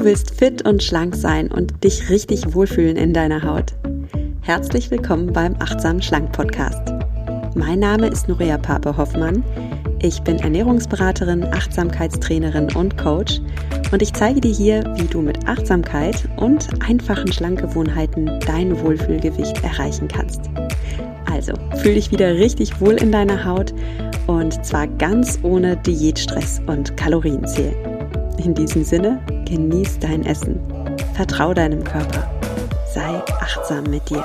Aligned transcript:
Du 0.00 0.06
willst 0.06 0.34
fit 0.34 0.66
und 0.66 0.82
schlank 0.82 1.14
sein 1.14 1.52
und 1.52 1.84
dich 1.84 2.08
richtig 2.08 2.54
wohlfühlen 2.54 2.96
in 2.96 3.12
deiner 3.12 3.42
Haut. 3.42 3.74
Herzlich 4.40 4.90
willkommen 4.90 5.30
beim 5.30 5.54
Achtsam 5.58 6.00
Schlank 6.00 6.32
Podcast. 6.32 6.94
Mein 7.54 7.80
Name 7.80 8.06
ist 8.06 8.26
Nuria 8.26 8.56
Pape 8.56 8.96
Hoffmann. 8.96 9.44
Ich 10.00 10.22
bin 10.22 10.38
Ernährungsberaterin, 10.38 11.44
Achtsamkeitstrainerin 11.44 12.74
und 12.74 12.96
Coach 12.96 13.42
und 13.92 14.00
ich 14.00 14.14
zeige 14.14 14.40
dir 14.40 14.54
hier, 14.54 14.84
wie 14.96 15.04
du 15.04 15.20
mit 15.20 15.46
Achtsamkeit 15.46 16.26
und 16.38 16.66
einfachen 16.82 17.30
Schlankgewohnheiten 17.30 18.40
dein 18.46 18.80
Wohlfühlgewicht 18.80 19.62
erreichen 19.62 20.08
kannst. 20.08 20.40
Also, 21.30 21.52
fühl 21.76 21.96
dich 21.96 22.10
wieder 22.10 22.36
richtig 22.36 22.80
wohl 22.80 22.94
in 22.94 23.12
deiner 23.12 23.44
Haut 23.44 23.74
und 24.28 24.64
zwar 24.64 24.86
ganz 24.86 25.38
ohne 25.42 25.76
Diätstress 25.76 26.62
und 26.68 26.96
Kalorienzählen. 26.96 27.76
In 28.42 28.54
diesem 28.54 28.82
Sinne, 28.82 29.20
genieß 29.50 29.98
dein 29.98 30.24
Essen. 30.24 30.60
Vertrau 31.14 31.52
deinem 31.52 31.82
Körper. 31.82 32.30
Sei 32.94 33.20
achtsam 33.40 33.82
mit 33.90 34.08
dir. 34.08 34.24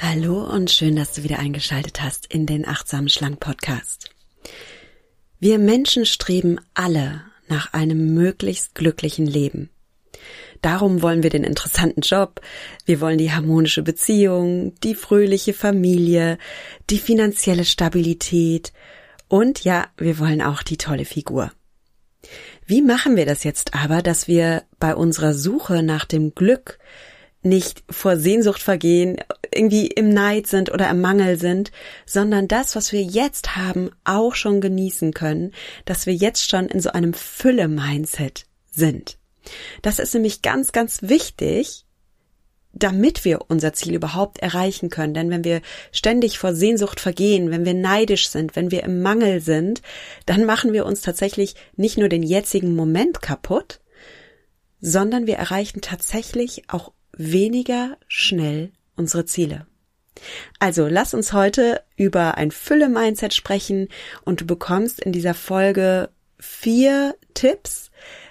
Hallo 0.00 0.44
und 0.44 0.70
schön, 0.70 0.96
dass 0.96 1.12
du 1.12 1.24
wieder 1.24 1.38
eingeschaltet 1.38 2.00
hast 2.00 2.24
in 2.32 2.46
den 2.46 2.66
Achtsamen 2.66 3.10
Schlank 3.10 3.38
Podcast. 3.38 4.08
Wir 5.38 5.58
Menschen 5.58 6.06
streben 6.06 6.58
alle 6.72 7.20
nach 7.48 7.74
einem 7.74 8.14
möglichst 8.14 8.74
glücklichen 8.74 9.26
Leben. 9.26 9.68
Darum 10.62 11.02
wollen 11.02 11.22
wir 11.22 11.30
den 11.30 11.44
interessanten 11.44 12.00
Job, 12.00 12.40
wir 12.86 13.02
wollen 13.02 13.18
die 13.18 13.32
harmonische 13.32 13.82
Beziehung, 13.82 14.74
die 14.80 14.94
fröhliche 14.94 15.52
Familie, 15.52 16.38
die 16.88 16.98
finanzielle 16.98 17.66
Stabilität 17.66 18.72
und 19.30 19.64
ja, 19.64 19.86
wir 19.96 20.18
wollen 20.18 20.42
auch 20.42 20.62
die 20.62 20.76
tolle 20.76 21.04
Figur. 21.06 21.52
Wie 22.66 22.82
machen 22.82 23.16
wir 23.16 23.24
das 23.24 23.44
jetzt 23.44 23.74
aber, 23.74 24.02
dass 24.02 24.28
wir 24.28 24.64
bei 24.78 24.94
unserer 24.94 25.34
Suche 25.34 25.82
nach 25.82 26.04
dem 26.04 26.34
Glück 26.34 26.78
nicht 27.42 27.84
vor 27.88 28.16
Sehnsucht 28.16 28.60
vergehen, 28.60 29.18
irgendwie 29.54 29.86
im 29.86 30.10
Neid 30.10 30.48
sind 30.48 30.70
oder 30.70 30.90
im 30.90 31.00
Mangel 31.00 31.38
sind, 31.38 31.70
sondern 32.04 32.48
das, 32.48 32.74
was 32.74 32.92
wir 32.92 33.02
jetzt 33.02 33.56
haben, 33.56 33.90
auch 34.04 34.34
schon 34.34 34.60
genießen 34.60 35.14
können, 35.14 35.52
dass 35.84 36.06
wir 36.06 36.14
jetzt 36.14 36.50
schon 36.50 36.66
in 36.66 36.80
so 36.80 36.90
einem 36.90 37.14
Fülle-Mindset 37.14 38.46
sind. 38.70 39.16
Das 39.80 40.00
ist 40.00 40.12
nämlich 40.12 40.42
ganz, 40.42 40.72
ganz 40.72 41.02
wichtig, 41.02 41.86
damit 42.72 43.24
wir 43.24 43.40
unser 43.48 43.72
Ziel 43.72 43.94
überhaupt 43.94 44.38
erreichen 44.38 44.90
können. 44.90 45.14
Denn 45.14 45.30
wenn 45.30 45.44
wir 45.44 45.60
ständig 45.92 46.38
vor 46.38 46.54
Sehnsucht 46.54 47.00
vergehen, 47.00 47.50
wenn 47.50 47.64
wir 47.64 47.74
neidisch 47.74 48.28
sind, 48.28 48.56
wenn 48.56 48.70
wir 48.70 48.84
im 48.84 49.02
Mangel 49.02 49.40
sind, 49.40 49.82
dann 50.26 50.44
machen 50.44 50.72
wir 50.72 50.86
uns 50.86 51.00
tatsächlich 51.00 51.54
nicht 51.76 51.98
nur 51.98 52.08
den 52.08 52.22
jetzigen 52.22 52.74
Moment 52.74 53.22
kaputt, 53.22 53.80
sondern 54.80 55.26
wir 55.26 55.36
erreichen 55.36 55.80
tatsächlich 55.80 56.64
auch 56.68 56.92
weniger 57.16 57.96
schnell 58.08 58.72
unsere 58.96 59.24
Ziele. 59.24 59.66
Also 60.58 60.86
lass 60.86 61.14
uns 61.14 61.32
heute 61.32 61.82
über 61.96 62.36
ein 62.36 62.50
Fülle-Mindset 62.50 63.34
sprechen 63.34 63.88
und 64.24 64.42
du 64.42 64.46
bekommst 64.46 65.00
in 65.00 65.12
dieser 65.12 65.34
Folge 65.34 66.10
vier 66.38 67.14
Tipps, 67.34 67.90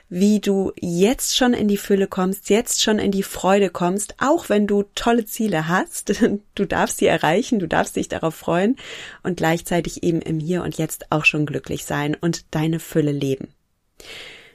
wie 0.10 0.40
du 0.40 0.74
jetzt 0.80 1.38
schon 1.38 1.54
in 1.54 1.68
die 1.68 1.78
Fülle 1.78 2.08
kommst, 2.08 2.50
jetzt 2.50 2.82
schon 2.82 2.98
in 2.98 3.12
die 3.12 3.24
Freude 3.24 3.70
kommst, 3.70 4.16
auch 4.18 4.50
wenn 4.50 4.66
du 4.66 4.84
tolle 4.96 5.26
Ziele 5.26 5.68
hast. 5.68 6.14
Du 6.56 6.66
darfst 6.66 6.98
sie 6.98 7.06
erreichen, 7.06 7.60
du 7.60 7.68
darfst 7.68 7.96
dich 7.96 8.10
darauf 8.10 8.36
freuen 8.36 8.76
und 9.24 9.38
gleichzeitig 9.38 10.04
eben 10.04 10.22
im 10.22 10.40
Hier 10.40 10.64
und 10.64 10.78
Jetzt 10.78 11.10
auch 11.10 11.24
schon 11.24 11.46
glücklich 11.46 11.86
sein 11.86 12.18
und 12.20 12.54
deine 12.54 12.80
Fülle 12.80 13.14
leben. 13.14 13.48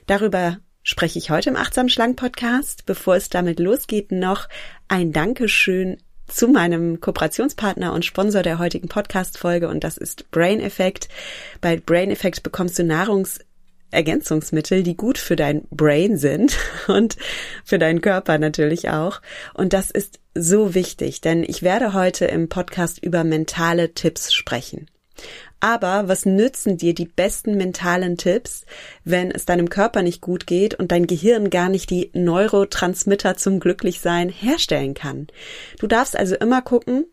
Darüber 0.05 0.59
spreche 0.83 1.17
ich 1.17 1.31
heute 1.31 1.49
im 1.49 1.55
Achtsam 1.55 1.89
Schlank 1.89 2.15
Podcast. 2.15 2.85
Bevor 2.85 3.15
es 3.15 3.29
damit 3.29 3.59
losgeht, 3.59 4.11
noch 4.11 4.47
ein 4.87 5.13
Dankeschön 5.13 5.97
zu 6.27 6.47
meinem 6.47 6.99
Kooperationspartner 7.01 7.91
und 7.93 8.05
Sponsor 8.05 8.43
der 8.43 8.59
heutigen 8.59 8.87
Podcast-Folge 8.87 9.67
und 9.67 9.83
das 9.83 9.97
ist 9.97 10.29
Brain 10.29 10.59
Effect. 10.59 11.09
Bei 11.59 11.77
Brain 11.77 12.11
Effect 12.11 12.43
bekommst 12.43 12.77
du 12.77 12.83
Nahrungs 12.83 13.39
Ergänzungsmittel, 13.91 14.83
die 14.83 14.97
gut 14.97 15.17
für 15.17 15.35
dein 15.35 15.63
Brain 15.69 16.17
sind 16.17 16.57
und 16.87 17.17
für 17.63 17.79
deinen 17.79 18.01
Körper 18.01 18.37
natürlich 18.37 18.89
auch. 18.89 19.21
Und 19.53 19.73
das 19.73 19.91
ist 19.91 20.19
so 20.33 20.73
wichtig, 20.73 21.21
denn 21.21 21.43
ich 21.43 21.63
werde 21.63 21.93
heute 21.93 22.25
im 22.25 22.49
Podcast 22.49 23.03
über 23.03 23.23
mentale 23.23 23.93
Tipps 23.93 24.33
sprechen. 24.33 24.87
Aber 25.59 26.07
was 26.07 26.25
nützen 26.25 26.77
dir 26.77 26.93
die 26.93 27.07
besten 27.07 27.55
mentalen 27.55 28.17
Tipps, 28.17 28.65
wenn 29.03 29.31
es 29.31 29.45
deinem 29.45 29.69
Körper 29.69 30.01
nicht 30.01 30.21
gut 30.21 30.45
geht 30.45 30.75
und 30.75 30.91
dein 30.91 31.07
Gehirn 31.07 31.49
gar 31.49 31.69
nicht 31.69 31.89
die 31.89 32.11
Neurotransmitter 32.13 33.37
zum 33.37 33.59
Glücklichsein 33.59 34.29
herstellen 34.29 34.93
kann? 34.93 35.27
Du 35.79 35.87
darfst 35.87 36.17
also 36.17 36.35
immer 36.35 36.61
gucken, 36.61 37.05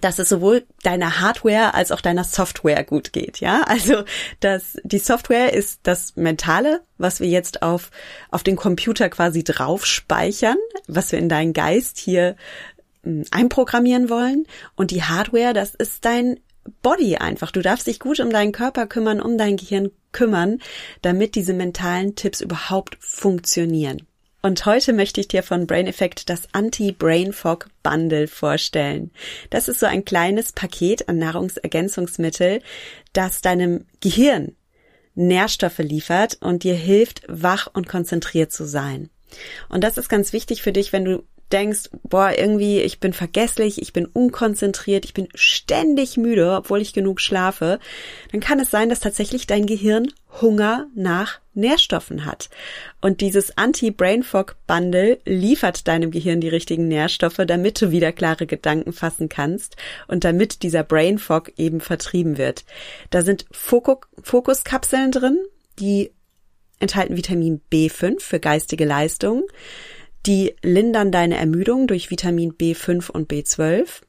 dass 0.00 0.18
es 0.18 0.28
sowohl 0.28 0.64
deiner 0.82 1.20
Hardware 1.20 1.74
als 1.74 1.92
auch 1.92 2.00
deiner 2.00 2.24
Software 2.24 2.84
gut 2.84 3.12
geht, 3.12 3.40
ja? 3.40 3.62
Also, 3.66 4.04
dass 4.40 4.76
die 4.84 4.98
Software 4.98 5.52
ist 5.52 5.80
das 5.82 6.16
Mentale, 6.16 6.82
was 6.98 7.20
wir 7.20 7.28
jetzt 7.28 7.62
auf, 7.62 7.90
auf 8.30 8.42
den 8.42 8.56
Computer 8.56 9.08
quasi 9.08 9.44
drauf 9.44 9.86
speichern, 9.86 10.56
was 10.86 11.12
wir 11.12 11.18
in 11.18 11.28
deinen 11.28 11.52
Geist 11.52 11.98
hier 11.98 12.36
hm, 13.02 13.24
einprogrammieren 13.30 14.08
wollen. 14.08 14.46
Und 14.76 14.90
die 14.90 15.02
Hardware, 15.02 15.52
das 15.52 15.74
ist 15.74 16.04
dein 16.04 16.40
Body 16.82 17.16
einfach. 17.16 17.50
Du 17.50 17.60
darfst 17.60 17.86
dich 17.86 18.00
gut 18.00 18.20
um 18.20 18.30
deinen 18.30 18.52
Körper 18.52 18.86
kümmern, 18.86 19.20
um 19.20 19.36
dein 19.36 19.56
Gehirn 19.56 19.90
kümmern, 20.12 20.60
damit 21.02 21.34
diese 21.34 21.52
mentalen 21.52 22.14
Tipps 22.14 22.40
überhaupt 22.40 22.96
funktionieren. 23.00 24.06
Und 24.44 24.66
heute 24.66 24.92
möchte 24.92 25.22
ich 25.22 25.28
dir 25.28 25.42
von 25.42 25.66
Brain 25.66 25.86
Effect 25.86 26.28
das 26.28 26.48
Anti-Brain 26.52 27.32
Fog 27.32 27.70
Bundle 27.82 28.28
vorstellen. 28.28 29.10
Das 29.48 29.68
ist 29.68 29.80
so 29.80 29.86
ein 29.86 30.04
kleines 30.04 30.52
Paket 30.52 31.08
an 31.08 31.16
Nahrungsergänzungsmittel, 31.16 32.60
das 33.14 33.40
deinem 33.40 33.86
Gehirn 34.00 34.54
Nährstoffe 35.14 35.78
liefert 35.78 36.36
und 36.42 36.62
dir 36.62 36.74
hilft, 36.74 37.22
wach 37.26 37.68
und 37.72 37.88
konzentriert 37.88 38.52
zu 38.52 38.66
sein. 38.66 39.08
Und 39.70 39.82
das 39.82 39.96
ist 39.96 40.10
ganz 40.10 40.34
wichtig 40.34 40.60
für 40.60 40.72
dich, 40.72 40.92
wenn 40.92 41.06
du 41.06 41.22
denkst, 41.54 41.90
boah, 42.02 42.32
irgendwie, 42.36 42.80
ich 42.80 42.98
bin 42.98 43.12
vergesslich, 43.12 43.80
ich 43.80 43.92
bin 43.92 44.06
unkonzentriert, 44.06 45.04
ich 45.04 45.14
bin 45.14 45.28
ständig 45.34 46.16
müde, 46.16 46.56
obwohl 46.56 46.82
ich 46.82 46.92
genug 46.92 47.20
schlafe, 47.20 47.78
dann 48.32 48.40
kann 48.40 48.58
es 48.58 48.70
sein, 48.70 48.88
dass 48.88 49.00
tatsächlich 49.00 49.46
dein 49.46 49.64
Gehirn 49.64 50.08
Hunger 50.42 50.88
nach 50.96 51.38
Nährstoffen 51.54 52.24
hat. 52.24 52.50
Und 53.00 53.20
dieses 53.20 53.56
Anti-Brain 53.56 54.24
Fog 54.24 54.56
Bundle 54.66 55.20
liefert 55.24 55.86
deinem 55.86 56.10
Gehirn 56.10 56.40
die 56.40 56.48
richtigen 56.48 56.88
Nährstoffe, 56.88 57.40
damit 57.46 57.80
du 57.80 57.92
wieder 57.92 58.10
klare 58.10 58.46
Gedanken 58.46 58.92
fassen 58.92 59.28
kannst 59.28 59.76
und 60.08 60.24
damit 60.24 60.64
dieser 60.64 60.82
Brain 60.82 61.18
Fog 61.18 61.52
eben 61.56 61.80
vertrieben 61.80 62.36
wird. 62.36 62.64
Da 63.10 63.22
sind 63.22 63.46
Fokuskapseln 63.52 65.12
drin, 65.12 65.38
die 65.78 66.10
enthalten 66.80 67.16
Vitamin 67.16 67.60
B5 67.72 68.20
für 68.20 68.40
geistige 68.40 68.84
Leistung. 68.84 69.44
Die 70.26 70.56
lindern 70.62 71.12
deine 71.12 71.36
Ermüdung 71.36 71.86
durch 71.86 72.10
Vitamin 72.10 72.52
B5 72.52 73.10
und 73.10 73.30
B12. 73.30 74.02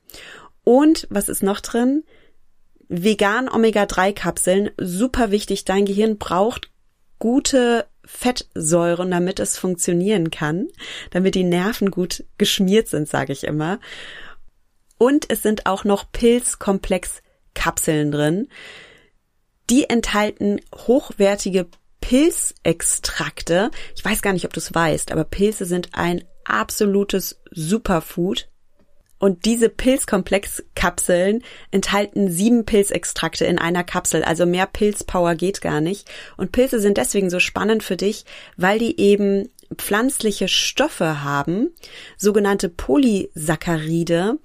Und 0.63 1.07
was 1.09 1.29
ist 1.29 1.43
noch 1.43 1.59
drin? 1.59 2.03
Vegan 2.87 3.49
Omega-3-Kapseln, 3.49 4.71
super 4.77 5.31
wichtig. 5.31 5.65
Dein 5.65 5.85
Gehirn 5.85 6.17
braucht 6.17 6.71
gute 7.19 7.85
Fettsäuren, 8.05 9.11
damit 9.11 9.39
es 9.39 9.57
funktionieren 9.57 10.31
kann, 10.31 10.67
damit 11.09 11.35
die 11.35 11.43
Nerven 11.43 11.91
gut 11.91 12.23
geschmiert 12.37 12.87
sind, 12.87 13.09
sage 13.09 13.33
ich 13.33 13.43
immer. 13.43 13.79
Und 14.97 15.29
es 15.29 15.41
sind 15.41 15.65
auch 15.65 15.83
noch 15.83 16.11
Pilzkomplex-Kapseln 16.11 18.11
drin. 18.11 18.47
Die 19.69 19.89
enthalten 19.89 20.61
hochwertige 20.73 21.67
Pilzextrakte. 22.07 23.71
Ich 23.95 24.05
weiß 24.05 24.21
gar 24.21 24.31
nicht, 24.31 24.45
ob 24.45 24.53
du 24.53 24.59
es 24.59 24.75
weißt, 24.75 25.11
aber 25.11 25.23
Pilze 25.23 25.65
sind 25.65 25.89
ein 25.93 26.23
absolutes 26.43 27.41
Superfood. 27.49 28.47
Und 29.17 29.45
diese 29.45 29.69
Pilzkomplexkapseln 29.69 31.43
enthalten 31.71 32.29
sieben 32.29 32.63
Pilzextrakte 32.63 33.45
in 33.45 33.57
einer 33.57 33.83
Kapsel, 33.83 34.23
also 34.23 34.45
mehr 34.45 34.67
Pilzpower 34.67 35.33
geht 35.33 35.61
gar 35.61 35.81
nicht. 35.81 36.07
Und 36.37 36.51
Pilze 36.51 36.79
sind 36.79 36.97
deswegen 36.97 37.31
so 37.31 37.39
spannend 37.39 37.81
für 37.81 37.97
dich, 37.97 38.25
weil 38.55 38.77
die 38.77 38.99
eben 38.99 39.49
pflanzliche 39.75 40.47
Stoffe 40.47 41.23
haben, 41.23 41.73
sogenannte 42.17 42.69
Polysaccharide, 42.69 44.37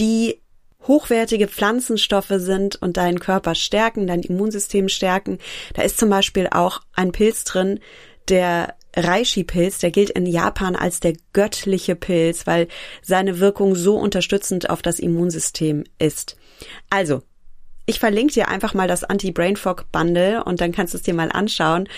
die 0.00 0.40
hochwertige 0.86 1.48
Pflanzenstoffe 1.48 2.32
sind 2.36 2.76
und 2.76 2.96
deinen 2.96 3.20
Körper 3.20 3.54
stärken, 3.54 4.06
dein 4.06 4.22
Immunsystem 4.22 4.88
stärken. 4.88 5.38
Da 5.74 5.82
ist 5.82 5.98
zum 5.98 6.10
Beispiel 6.10 6.48
auch 6.50 6.80
ein 6.94 7.12
Pilz 7.12 7.44
drin, 7.44 7.80
der 8.28 8.74
Reishi-Pilz, 8.96 9.78
der 9.78 9.90
gilt 9.90 10.10
in 10.10 10.26
Japan 10.26 10.76
als 10.76 11.00
der 11.00 11.14
göttliche 11.32 11.94
Pilz, 11.94 12.46
weil 12.46 12.68
seine 13.02 13.38
Wirkung 13.38 13.74
so 13.74 13.96
unterstützend 13.96 14.70
auf 14.70 14.82
das 14.82 14.98
Immunsystem 14.98 15.84
ist. 15.98 16.36
Also, 16.90 17.22
ich 17.88 18.00
verlinke 18.00 18.34
dir 18.34 18.48
einfach 18.48 18.74
mal 18.74 18.86
das 18.86 19.02
Anti-Brain 19.02 19.56
Fog 19.56 19.90
Bundle 19.92 20.44
und 20.44 20.60
dann 20.60 20.72
kannst 20.72 20.92
du 20.92 20.98
es 20.98 21.04
dir 21.04 21.14
mal 21.14 21.32
anschauen. 21.32 21.88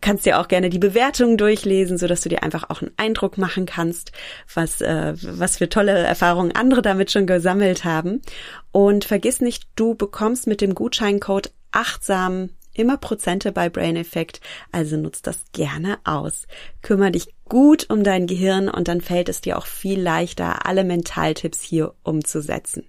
Kannst 0.00 0.24
dir 0.24 0.38
auch 0.38 0.46
gerne 0.46 0.70
die 0.70 0.78
Bewertungen 0.78 1.36
durchlesen, 1.36 1.98
so 1.98 2.06
dass 2.06 2.20
du 2.20 2.28
dir 2.28 2.44
einfach 2.44 2.70
auch 2.70 2.82
einen 2.82 2.92
Eindruck 2.96 3.36
machen 3.36 3.66
kannst, 3.66 4.12
was, 4.54 4.80
äh, 4.80 5.14
was 5.20 5.56
für 5.56 5.68
tolle 5.68 5.90
Erfahrungen 5.90 6.54
andere 6.54 6.82
damit 6.82 7.10
schon 7.10 7.26
gesammelt 7.26 7.84
haben. 7.84 8.22
Und 8.70 9.04
vergiss 9.04 9.40
nicht, 9.40 9.64
du 9.74 9.96
bekommst 9.96 10.46
mit 10.46 10.60
dem 10.60 10.72
Gutscheincode 10.72 11.52
achtsam 11.72 12.50
immer 12.72 12.96
Prozente 12.96 13.50
bei 13.50 13.68
Brain 13.68 13.96
Effect, 13.96 14.40
also 14.70 14.96
nutzt 14.96 15.26
das 15.26 15.42
gerne 15.52 15.98
aus. 16.04 16.46
Kümmer 16.80 17.10
dich 17.10 17.34
gut 17.48 17.90
um 17.90 18.04
dein 18.04 18.28
Gehirn 18.28 18.68
und 18.68 18.86
dann 18.86 19.00
fällt 19.00 19.28
es 19.28 19.40
dir 19.40 19.58
auch 19.58 19.66
viel 19.66 20.00
leichter, 20.00 20.64
alle 20.64 20.84
Mentaltipps 20.84 21.60
hier 21.60 21.92
umzusetzen. 22.04 22.84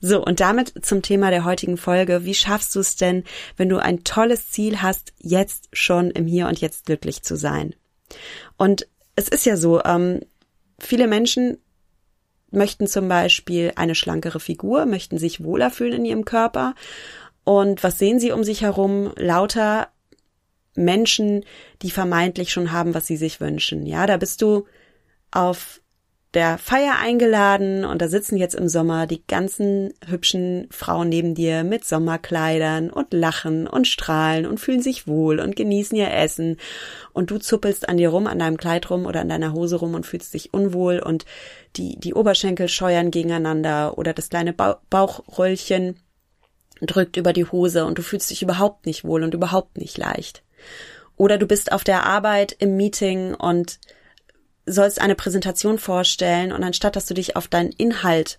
So, 0.00 0.24
und 0.24 0.40
damit 0.40 0.84
zum 0.84 1.02
Thema 1.02 1.30
der 1.30 1.44
heutigen 1.44 1.76
Folge. 1.76 2.24
Wie 2.24 2.34
schaffst 2.34 2.74
du 2.74 2.80
es 2.80 2.96
denn, 2.96 3.24
wenn 3.56 3.68
du 3.68 3.78
ein 3.78 4.04
tolles 4.04 4.50
Ziel 4.50 4.82
hast, 4.82 5.12
jetzt 5.18 5.68
schon 5.72 6.10
im 6.10 6.26
Hier 6.26 6.48
und 6.48 6.60
Jetzt 6.60 6.86
glücklich 6.86 7.22
zu 7.22 7.36
sein? 7.36 7.74
Und 8.56 8.86
es 9.16 9.28
ist 9.28 9.46
ja 9.46 9.56
so, 9.56 9.82
ähm, 9.84 10.20
viele 10.78 11.06
Menschen 11.06 11.58
möchten 12.50 12.86
zum 12.86 13.08
Beispiel 13.08 13.72
eine 13.76 13.94
schlankere 13.94 14.40
Figur, 14.40 14.86
möchten 14.86 15.18
sich 15.18 15.42
wohler 15.42 15.70
fühlen 15.70 15.94
in 15.94 16.04
ihrem 16.04 16.24
Körper. 16.24 16.74
Und 17.44 17.82
was 17.82 17.98
sehen 17.98 18.20
sie 18.20 18.32
um 18.32 18.44
sich 18.44 18.62
herum? 18.62 19.12
Lauter 19.16 19.88
Menschen, 20.74 21.44
die 21.82 21.90
vermeintlich 21.90 22.52
schon 22.52 22.72
haben, 22.72 22.94
was 22.94 23.06
sie 23.06 23.16
sich 23.16 23.40
wünschen. 23.40 23.86
Ja, 23.86 24.06
da 24.06 24.16
bist 24.16 24.42
du 24.42 24.66
auf 25.30 25.81
der 26.34 26.56
Feier 26.56 26.94
eingeladen 26.98 27.84
und 27.84 28.00
da 28.00 28.08
sitzen 28.08 28.38
jetzt 28.38 28.54
im 28.54 28.68
Sommer 28.68 29.06
die 29.06 29.22
ganzen 29.26 29.92
hübschen 30.06 30.66
Frauen 30.70 31.10
neben 31.10 31.34
dir 31.34 31.62
mit 31.62 31.84
Sommerkleidern 31.84 32.88
und 32.90 33.12
lachen 33.12 33.66
und 33.66 33.86
strahlen 33.86 34.46
und 34.46 34.58
fühlen 34.58 34.80
sich 34.80 35.06
wohl 35.06 35.40
und 35.40 35.56
genießen 35.56 35.96
ihr 35.96 36.10
Essen 36.10 36.56
und 37.12 37.30
du 37.30 37.38
zuppelst 37.38 37.86
an 37.88 37.98
dir 37.98 38.08
rum, 38.08 38.26
an 38.26 38.38
deinem 38.38 38.56
Kleid 38.56 38.88
rum 38.88 39.04
oder 39.04 39.20
an 39.20 39.28
deiner 39.28 39.52
Hose 39.52 39.76
rum 39.76 39.94
und 39.94 40.06
fühlst 40.06 40.32
dich 40.32 40.54
unwohl 40.54 41.00
und 41.00 41.26
die, 41.76 41.98
die 41.98 42.14
Oberschenkel 42.14 42.68
scheuern 42.68 43.10
gegeneinander 43.10 43.98
oder 43.98 44.14
das 44.14 44.30
kleine 44.30 44.54
ba 44.54 44.80
Bauchröllchen 44.88 45.96
drückt 46.80 47.18
über 47.18 47.34
die 47.34 47.44
Hose 47.44 47.84
und 47.84 47.98
du 47.98 48.02
fühlst 48.02 48.30
dich 48.30 48.42
überhaupt 48.42 48.86
nicht 48.86 49.04
wohl 49.04 49.22
und 49.22 49.34
überhaupt 49.34 49.76
nicht 49.76 49.98
leicht. 49.98 50.42
Oder 51.16 51.36
du 51.36 51.46
bist 51.46 51.72
auf 51.72 51.84
der 51.84 52.06
Arbeit 52.06 52.56
im 52.58 52.76
Meeting 52.76 53.34
und 53.34 53.78
sollst 54.66 55.00
eine 55.00 55.14
Präsentation 55.14 55.78
vorstellen 55.78 56.52
und 56.52 56.62
anstatt 56.62 56.94
dass 56.94 57.06
du 57.06 57.14
dich 57.14 57.36
auf 57.36 57.48
deinen 57.48 57.72
Inhalt 57.72 58.38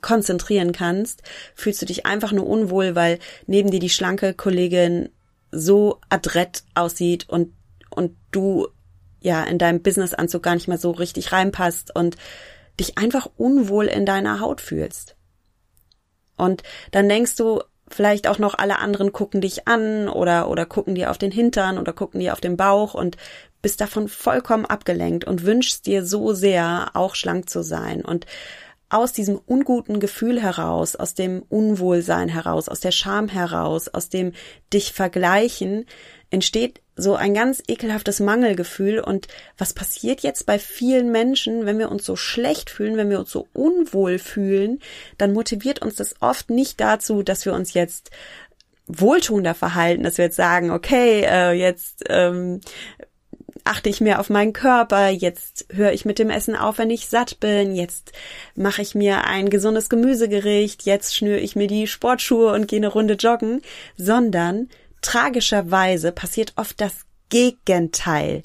konzentrieren 0.00 0.72
kannst, 0.72 1.22
fühlst 1.54 1.82
du 1.82 1.86
dich 1.86 2.06
einfach 2.06 2.32
nur 2.32 2.46
unwohl, 2.46 2.94
weil 2.94 3.18
neben 3.46 3.70
dir 3.70 3.80
die 3.80 3.90
schlanke 3.90 4.34
Kollegin 4.34 5.10
so 5.50 6.00
adrett 6.08 6.62
aussieht 6.74 7.28
und 7.28 7.52
und 7.90 8.16
du 8.30 8.68
ja 9.20 9.42
in 9.44 9.58
deinem 9.58 9.82
Businessanzug 9.82 10.42
gar 10.42 10.54
nicht 10.54 10.68
mehr 10.68 10.78
so 10.78 10.90
richtig 10.90 11.32
reinpasst 11.32 11.94
und 11.94 12.16
dich 12.78 12.96
einfach 12.96 13.28
unwohl 13.36 13.86
in 13.86 14.06
deiner 14.06 14.40
Haut 14.40 14.60
fühlst. 14.60 15.16
Und 16.36 16.62
dann 16.92 17.08
denkst 17.08 17.34
du, 17.36 17.62
vielleicht 17.90 18.28
auch 18.28 18.38
noch 18.38 18.54
alle 18.54 18.78
anderen 18.78 19.12
gucken 19.12 19.40
dich 19.40 19.66
an 19.68 20.08
oder 20.08 20.48
oder 20.48 20.66
gucken 20.66 20.94
dir 20.94 21.10
auf 21.10 21.18
den 21.18 21.30
Hintern 21.30 21.78
oder 21.78 21.92
gucken 21.92 22.20
dir 22.20 22.32
auf 22.32 22.40
den 22.40 22.56
Bauch 22.56 22.94
und 22.94 23.16
bist 23.62 23.80
davon 23.80 24.08
vollkommen 24.08 24.66
abgelenkt 24.66 25.24
und 25.24 25.44
wünschst 25.44 25.86
dir 25.86 26.04
so 26.04 26.32
sehr 26.32 26.90
auch 26.94 27.14
schlank 27.14 27.50
zu 27.50 27.62
sein. 27.62 28.04
Und 28.04 28.26
aus 28.90 29.12
diesem 29.12 29.38
unguten 29.44 30.00
Gefühl 30.00 30.40
heraus, 30.40 30.96
aus 30.96 31.14
dem 31.14 31.42
Unwohlsein 31.48 32.28
heraus, 32.28 32.68
aus 32.68 32.80
der 32.80 32.92
Scham 32.92 33.28
heraus, 33.28 33.88
aus 33.88 34.08
dem 34.08 34.32
dich 34.72 34.92
vergleichen, 34.92 35.84
entsteht 36.30 36.80
so 36.96 37.14
ein 37.14 37.32
ganz 37.32 37.62
ekelhaftes 37.68 38.20
Mangelgefühl. 38.20 39.00
Und 39.00 39.28
was 39.56 39.72
passiert 39.72 40.20
jetzt 40.20 40.46
bei 40.46 40.58
vielen 40.58 41.10
Menschen, 41.10 41.64
wenn 41.64 41.78
wir 41.78 41.90
uns 41.90 42.04
so 42.04 42.16
schlecht 42.16 42.70
fühlen, 42.70 42.96
wenn 42.96 43.10
wir 43.10 43.20
uns 43.20 43.30
so 43.30 43.46
unwohl 43.52 44.18
fühlen, 44.18 44.80
dann 45.16 45.32
motiviert 45.32 45.80
uns 45.80 45.94
das 45.94 46.16
oft 46.20 46.50
nicht 46.50 46.80
dazu, 46.80 47.22
dass 47.22 47.44
wir 47.44 47.54
uns 47.54 47.72
jetzt 47.74 48.10
wohltuender 48.86 49.54
verhalten, 49.54 50.02
dass 50.02 50.18
wir 50.18 50.24
jetzt 50.24 50.36
sagen, 50.36 50.70
okay, 50.70 51.22
äh, 51.22 51.52
jetzt 51.52 52.04
ähm, 52.08 52.60
achte 53.64 53.90
ich 53.90 54.00
mehr 54.00 54.18
auf 54.18 54.30
meinen 54.30 54.54
Körper, 54.54 55.08
jetzt 55.08 55.66
höre 55.70 55.92
ich 55.92 56.04
mit 56.06 56.18
dem 56.18 56.30
Essen 56.30 56.56
auf, 56.56 56.78
wenn 56.78 56.90
ich 56.90 57.06
satt 57.06 57.38
bin, 57.38 57.74
jetzt 57.74 58.12
mache 58.54 58.80
ich 58.80 58.94
mir 58.94 59.24
ein 59.24 59.50
gesundes 59.50 59.90
Gemüsegericht, 59.90 60.84
jetzt 60.84 61.14
schnüre 61.14 61.38
ich 61.38 61.54
mir 61.54 61.66
die 61.66 61.86
Sportschuhe 61.86 62.52
und 62.52 62.66
gehe 62.66 62.78
eine 62.78 62.88
Runde 62.88 63.14
joggen, 63.14 63.60
sondern 63.96 64.68
tragischerweise 65.02 66.12
passiert 66.12 66.52
oft 66.56 66.80
das 66.80 66.92
Gegenteil. 67.28 68.42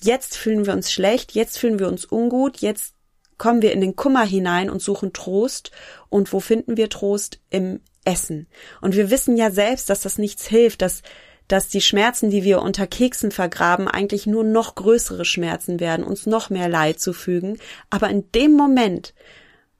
Jetzt 0.00 0.36
fühlen 0.36 0.66
wir 0.66 0.72
uns 0.72 0.92
schlecht, 0.92 1.32
jetzt 1.32 1.58
fühlen 1.58 1.78
wir 1.78 1.88
uns 1.88 2.04
ungut, 2.04 2.58
jetzt 2.58 2.94
kommen 3.40 3.62
wir 3.62 3.72
in 3.72 3.80
den 3.80 3.96
Kummer 3.96 4.24
hinein 4.24 4.70
und 4.70 4.82
suchen 4.82 5.12
Trost. 5.12 5.70
Und 6.08 6.32
wo 6.32 6.40
finden 6.40 6.76
wir 6.76 6.90
Trost? 6.90 7.40
Im 7.50 7.80
Essen. 8.04 8.46
Und 8.80 8.94
wir 8.96 9.10
wissen 9.10 9.36
ja 9.36 9.50
selbst, 9.50 9.90
dass 9.90 10.00
das 10.02 10.18
nichts 10.18 10.46
hilft, 10.46 10.82
dass, 10.82 11.02
dass 11.48 11.68
die 11.68 11.80
Schmerzen, 11.80 12.30
die 12.30 12.44
wir 12.44 12.62
unter 12.62 12.86
Keksen 12.86 13.30
vergraben, 13.30 13.88
eigentlich 13.88 14.26
nur 14.26 14.44
noch 14.44 14.74
größere 14.74 15.24
Schmerzen 15.24 15.80
werden, 15.80 16.04
uns 16.04 16.26
noch 16.26 16.50
mehr 16.50 16.68
Leid 16.68 17.00
zufügen. 17.00 17.58
Aber 17.88 18.08
in 18.10 18.30
dem 18.32 18.52
Moment, 18.52 19.14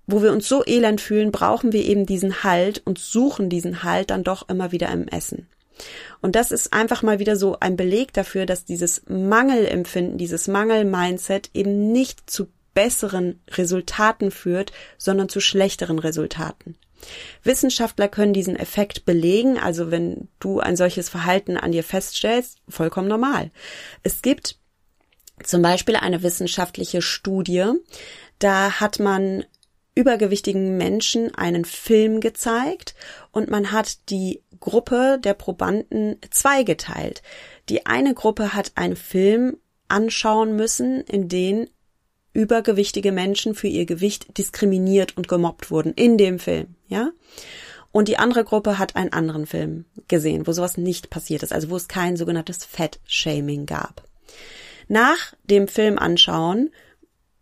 wo 0.06 0.22
wir 0.22 0.32
uns 0.32 0.48
so 0.48 0.64
elend 0.66 1.00
fühlen, 1.00 1.30
brauchen 1.30 1.72
wir 1.72 1.84
eben 1.84 2.06
diesen 2.06 2.42
Halt 2.42 2.82
und 2.84 2.98
suchen 2.98 3.48
diesen 3.48 3.82
Halt 3.82 4.10
dann 4.10 4.24
doch 4.24 4.48
immer 4.48 4.72
wieder 4.72 4.90
im 4.90 5.06
Essen. 5.08 5.48
Und 6.20 6.36
das 6.36 6.52
ist 6.52 6.72
einfach 6.72 7.02
mal 7.02 7.18
wieder 7.18 7.36
so 7.36 7.58
ein 7.60 7.76
Beleg 7.76 8.12
dafür, 8.12 8.46
dass 8.46 8.64
dieses 8.64 9.02
Mangelempfinden, 9.08 10.18
dieses 10.18 10.48
Mangel-Mindset 10.48 11.50
eben 11.54 11.92
nicht 11.92 12.30
zu 12.30 12.48
besseren 12.74 13.40
Resultaten 13.50 14.30
führt, 14.30 14.72
sondern 14.98 15.28
zu 15.28 15.40
schlechteren 15.40 15.98
Resultaten. 15.98 16.76
Wissenschaftler 17.42 18.08
können 18.08 18.32
diesen 18.32 18.56
Effekt 18.56 19.04
belegen, 19.04 19.58
also 19.58 19.90
wenn 19.90 20.28
du 20.38 20.60
ein 20.60 20.76
solches 20.76 21.08
Verhalten 21.08 21.56
an 21.56 21.72
dir 21.72 21.82
feststellst, 21.82 22.58
vollkommen 22.68 23.08
normal. 23.08 23.50
Es 24.02 24.22
gibt 24.22 24.58
zum 25.42 25.62
Beispiel 25.62 25.96
eine 25.96 26.22
wissenschaftliche 26.22 27.00
Studie, 27.00 27.72
da 28.38 28.80
hat 28.80 28.98
man 28.98 29.44
übergewichtigen 29.94 30.76
Menschen 30.76 31.34
einen 31.34 31.64
Film 31.64 32.20
gezeigt 32.20 32.94
und 33.32 33.50
man 33.50 33.72
hat 33.72 34.10
die 34.10 34.42
Gruppe 34.60 35.18
der 35.22 35.34
Probanden 35.34 36.18
zweigeteilt. 36.30 37.22
Die 37.68 37.86
eine 37.86 38.14
Gruppe 38.14 38.54
hat 38.54 38.72
einen 38.76 38.96
Film 38.96 39.56
anschauen 39.88 40.54
müssen, 40.54 41.00
in 41.02 41.28
den 41.28 41.68
übergewichtige 42.32 43.10
Menschen 43.10 43.54
für 43.54 43.66
ihr 43.66 43.86
Gewicht 43.86 44.38
diskriminiert 44.38 45.16
und 45.16 45.28
gemobbt 45.28 45.70
wurden 45.70 45.92
in 45.94 46.16
dem 46.16 46.38
Film, 46.38 46.76
ja? 46.86 47.10
Und 47.92 48.06
die 48.06 48.18
andere 48.18 48.44
Gruppe 48.44 48.78
hat 48.78 48.94
einen 48.94 49.12
anderen 49.12 49.46
Film 49.46 49.84
gesehen, 50.06 50.46
wo 50.46 50.52
sowas 50.52 50.76
nicht 50.76 51.10
passiert 51.10 51.42
ist, 51.42 51.52
also 51.52 51.70
wo 51.70 51.76
es 51.76 51.88
kein 51.88 52.16
sogenanntes 52.16 52.64
Fat-Shaming 52.64 53.66
gab. 53.66 54.04
Nach 54.86 55.34
dem 55.42 55.66
Film 55.66 55.98
anschauen 55.98 56.70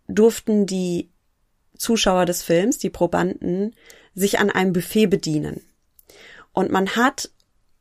durften 0.06 0.64
die 0.64 1.10
Zuschauer 1.76 2.24
des 2.24 2.42
Films, 2.42 2.78
die 2.78 2.88
Probanden, 2.88 3.74
sich 4.14 4.38
an 4.38 4.50
einem 4.50 4.72
Buffet 4.72 5.06
bedienen. 5.06 5.67
Und 6.58 6.72
man 6.72 6.96
hat 6.96 7.30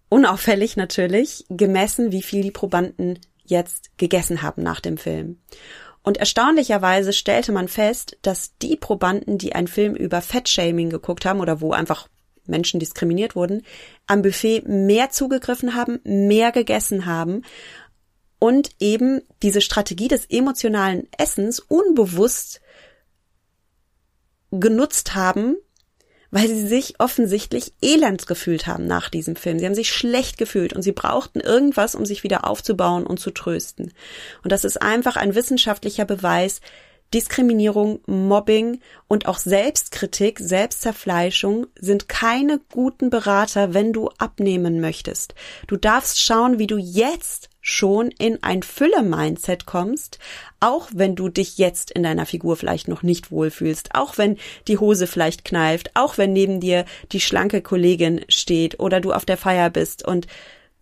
unauffällig 0.08 0.78
natürlich 0.78 1.46
gemessen, 1.50 2.12
wie 2.12 2.22
viel 2.22 2.44
die 2.44 2.52
Probanden 2.52 3.18
jetzt 3.44 3.98
gegessen 3.98 4.44
haben 4.44 4.62
nach 4.62 4.82
dem 4.82 5.00
Film. 5.00 5.42
Und 6.04 6.18
erstaunlicherweise 6.18 7.12
stellte 7.12 7.52
man 7.52 7.70
fest, 7.70 8.20
dass 8.22 8.56
die 8.60 8.78
Probanden, 8.78 9.40
die 9.40 9.56
einen 9.56 9.68
Film 9.68 9.96
über 9.96 10.22
Fettshaming 10.22 10.92
geguckt 10.92 11.26
haben 11.26 11.40
oder 11.40 11.60
wo 11.60 11.72
einfach 11.72 12.08
Menschen 12.46 12.80
diskriminiert 12.80 13.36
wurden, 13.36 13.64
am 14.06 14.22
Buffet 14.22 14.62
mehr 14.68 15.10
zugegriffen 15.10 15.74
haben, 15.74 16.00
mehr 16.04 16.52
gegessen 16.52 17.08
haben 17.08 17.46
und 18.38 18.70
eben 18.80 19.24
diese 19.42 19.62
Strategie 19.62 20.08
des 20.08 20.28
emotionalen 20.28 21.08
Essens 21.18 21.60
unbewusst 21.60 22.62
genutzt 24.52 25.16
haben, 25.16 25.58
weil 26.38 26.50
sie 26.50 26.68
sich 26.68 27.00
offensichtlich 27.00 27.74
elend 27.82 28.28
gefühlt 28.28 28.68
haben 28.68 28.86
nach 28.86 29.10
diesem 29.10 29.36
Film. 29.36 29.58
Sie 29.58 29.66
haben 29.66 29.74
sich 29.74 29.92
schlecht 29.92 30.38
gefühlt 30.38 30.72
und 30.72 30.84
sie 30.84 30.92
brauchten 30.92 31.40
irgendwas, 31.40 31.96
um 31.96 32.06
sich 32.06 32.22
wieder 32.22 32.46
aufzubauen 32.46 33.08
und 33.08 33.20
zu 33.20 33.32
trösten. 33.32 33.92
Und 34.44 34.52
das 34.52 34.64
ist 34.64 34.80
einfach 34.80 35.16
ein 35.16 35.34
wissenschaftlicher 35.34 36.06
Beweis, 36.06 36.62
Diskriminierung, 37.12 38.02
Mobbing 38.06 38.82
und 39.08 39.28
auch 39.28 39.40
Selbstkritik, 39.40 40.38
Selbstzerfleischung 40.40 41.66
sind 41.80 42.08
keine 42.08 42.60
guten 42.72 43.10
Berater, 43.10 43.74
wenn 43.74 43.92
du 43.92 44.10
abnehmen 44.20 44.80
möchtest. 44.80 45.34
Du 45.66 45.76
darfst 45.76 46.22
schauen, 46.22 46.60
wie 46.60 46.68
du 46.68 46.78
jetzt 46.78 47.50
schon 47.70 48.12
in 48.12 48.42
ein 48.44 48.64
Fülle-Mindset 48.64 49.66
kommst, 49.66 50.20
auch 50.62 50.88
wenn 50.94 51.18
du 51.18 51.28
dich 51.28 51.58
jetzt 51.58 51.92
in 51.92 52.02
deiner 52.02 52.26
Figur 52.26 52.56
vielleicht 52.56 52.88
noch 52.88 53.04
nicht 53.04 53.30
wohlfühlst, 53.30 53.94
auch 53.94 54.18
wenn 54.18 54.38
die 54.70 54.78
Hose 54.78 55.06
vielleicht 55.06 55.44
kneift, 55.44 55.92
auch 55.94 56.18
wenn 56.18 56.32
neben 56.32 56.62
dir 56.62 56.86
die 57.12 57.20
schlanke 57.20 57.62
Kollegin 57.62 58.24
steht 58.30 58.80
oder 58.80 59.02
du 59.02 59.12
auf 59.12 59.26
der 59.26 59.36
Feier 59.36 59.70
bist 59.70 60.08
und 60.08 60.28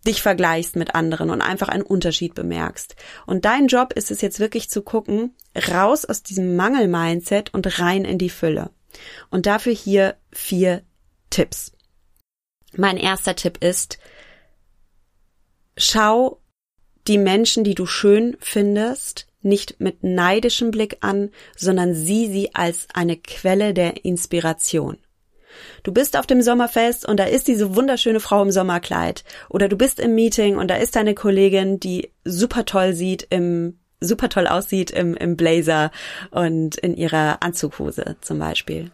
dich 0.06 0.22
vergleichst 0.22 0.76
mit 0.76 0.94
anderen 0.94 1.30
und 1.30 1.42
einfach 1.42 1.68
einen 1.68 1.82
Unterschied 1.82 2.36
bemerkst. 2.36 2.94
Und 3.26 3.44
dein 3.44 3.66
Job 3.66 3.92
ist 3.92 4.12
es 4.12 4.20
jetzt 4.20 4.38
wirklich 4.38 4.70
zu 4.70 4.82
gucken, 4.82 5.34
raus 5.68 6.04
aus 6.04 6.22
diesem 6.22 6.54
Mangel-Mindset 6.54 7.52
und 7.52 7.80
rein 7.80 8.04
in 8.04 8.18
die 8.18 8.30
Fülle. 8.30 8.70
Und 9.28 9.46
dafür 9.46 9.72
hier 9.72 10.14
vier 10.30 10.82
Tipps. 11.30 11.72
Mein 12.76 12.96
erster 12.96 13.34
Tipp 13.34 13.58
ist, 13.60 13.98
schau 15.76 16.40
die 17.08 17.18
Menschen, 17.18 17.64
die 17.64 17.74
du 17.74 17.86
schön 17.86 18.36
findest, 18.40 19.26
nicht 19.42 19.80
mit 19.80 20.02
neidischem 20.02 20.70
Blick 20.70 20.98
an, 21.00 21.30
sondern 21.56 21.94
sieh 21.94 22.26
sie 22.28 22.54
als 22.54 22.88
eine 22.92 23.16
Quelle 23.16 23.74
der 23.74 24.04
Inspiration. 24.04 24.98
Du 25.82 25.92
bist 25.92 26.18
auf 26.18 26.26
dem 26.26 26.42
Sommerfest 26.42 27.08
und 27.08 27.18
da 27.18 27.24
ist 27.24 27.48
diese 27.48 27.74
wunderschöne 27.76 28.20
Frau 28.20 28.42
im 28.42 28.50
Sommerkleid. 28.50 29.24
Oder 29.48 29.68
du 29.68 29.76
bist 29.76 30.00
im 30.00 30.14
Meeting 30.14 30.56
und 30.58 30.68
da 30.68 30.76
ist 30.76 30.96
deine 30.96 31.14
Kollegin, 31.14 31.80
die 31.80 32.10
super 32.24 32.64
toll 32.64 32.92
sieht 32.92 33.26
im, 33.30 33.78
super 34.00 34.28
toll 34.28 34.46
aussieht 34.46 34.90
im, 34.90 35.14
im 35.14 35.36
Blazer 35.36 35.90
und 36.30 36.76
in 36.76 36.94
ihrer 36.94 37.42
Anzughose 37.42 38.16
zum 38.20 38.38
Beispiel. 38.38 38.90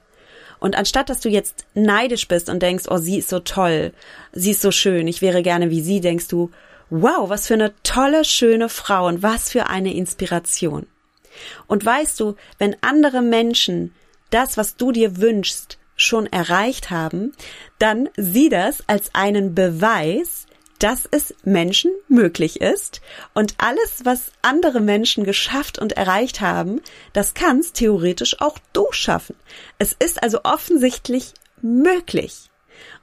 Und 0.60 0.76
anstatt 0.76 1.08
dass 1.10 1.20
du 1.20 1.28
jetzt 1.28 1.66
neidisch 1.74 2.28
bist 2.28 2.48
und 2.48 2.62
denkst, 2.62 2.84
oh, 2.88 2.98
sie 2.98 3.18
ist 3.18 3.28
so 3.28 3.40
toll, 3.40 3.92
sie 4.32 4.52
ist 4.52 4.62
so 4.62 4.70
schön, 4.70 5.08
ich 5.08 5.20
wäre 5.20 5.42
gerne 5.42 5.70
wie 5.70 5.80
sie, 5.80 6.00
denkst 6.00 6.28
du, 6.28 6.50
wow, 6.92 7.30
was 7.30 7.46
für 7.46 7.54
eine 7.54 7.72
tolle, 7.82 8.24
schöne 8.24 8.68
Frau 8.68 9.06
und 9.06 9.22
was 9.22 9.50
für 9.50 9.68
eine 9.68 9.94
Inspiration. 9.94 10.86
Und 11.66 11.84
weißt 11.84 12.20
du, 12.20 12.36
wenn 12.58 12.76
andere 12.82 13.22
Menschen 13.22 13.94
das, 14.28 14.58
was 14.58 14.76
du 14.76 14.92
dir 14.92 15.16
wünschst, 15.16 15.78
schon 15.96 16.26
erreicht 16.26 16.90
haben, 16.90 17.32
dann 17.78 18.10
sieh 18.16 18.50
das 18.50 18.86
als 18.88 19.14
einen 19.14 19.54
Beweis, 19.54 20.46
dass 20.78 21.08
es 21.10 21.34
Menschen 21.44 21.92
möglich 22.08 22.60
ist 22.60 23.00
und 23.34 23.54
alles, 23.58 24.04
was 24.04 24.32
andere 24.42 24.80
Menschen 24.80 25.24
geschafft 25.24 25.78
und 25.78 25.92
erreicht 25.92 26.40
haben, 26.40 26.82
das 27.12 27.34
kannst 27.34 27.76
theoretisch 27.76 28.40
auch 28.40 28.58
du 28.72 28.86
schaffen. 28.90 29.36
Es 29.78 29.92
ist 29.92 30.22
also 30.22 30.40
offensichtlich 30.44 31.32
möglich. 31.62 32.50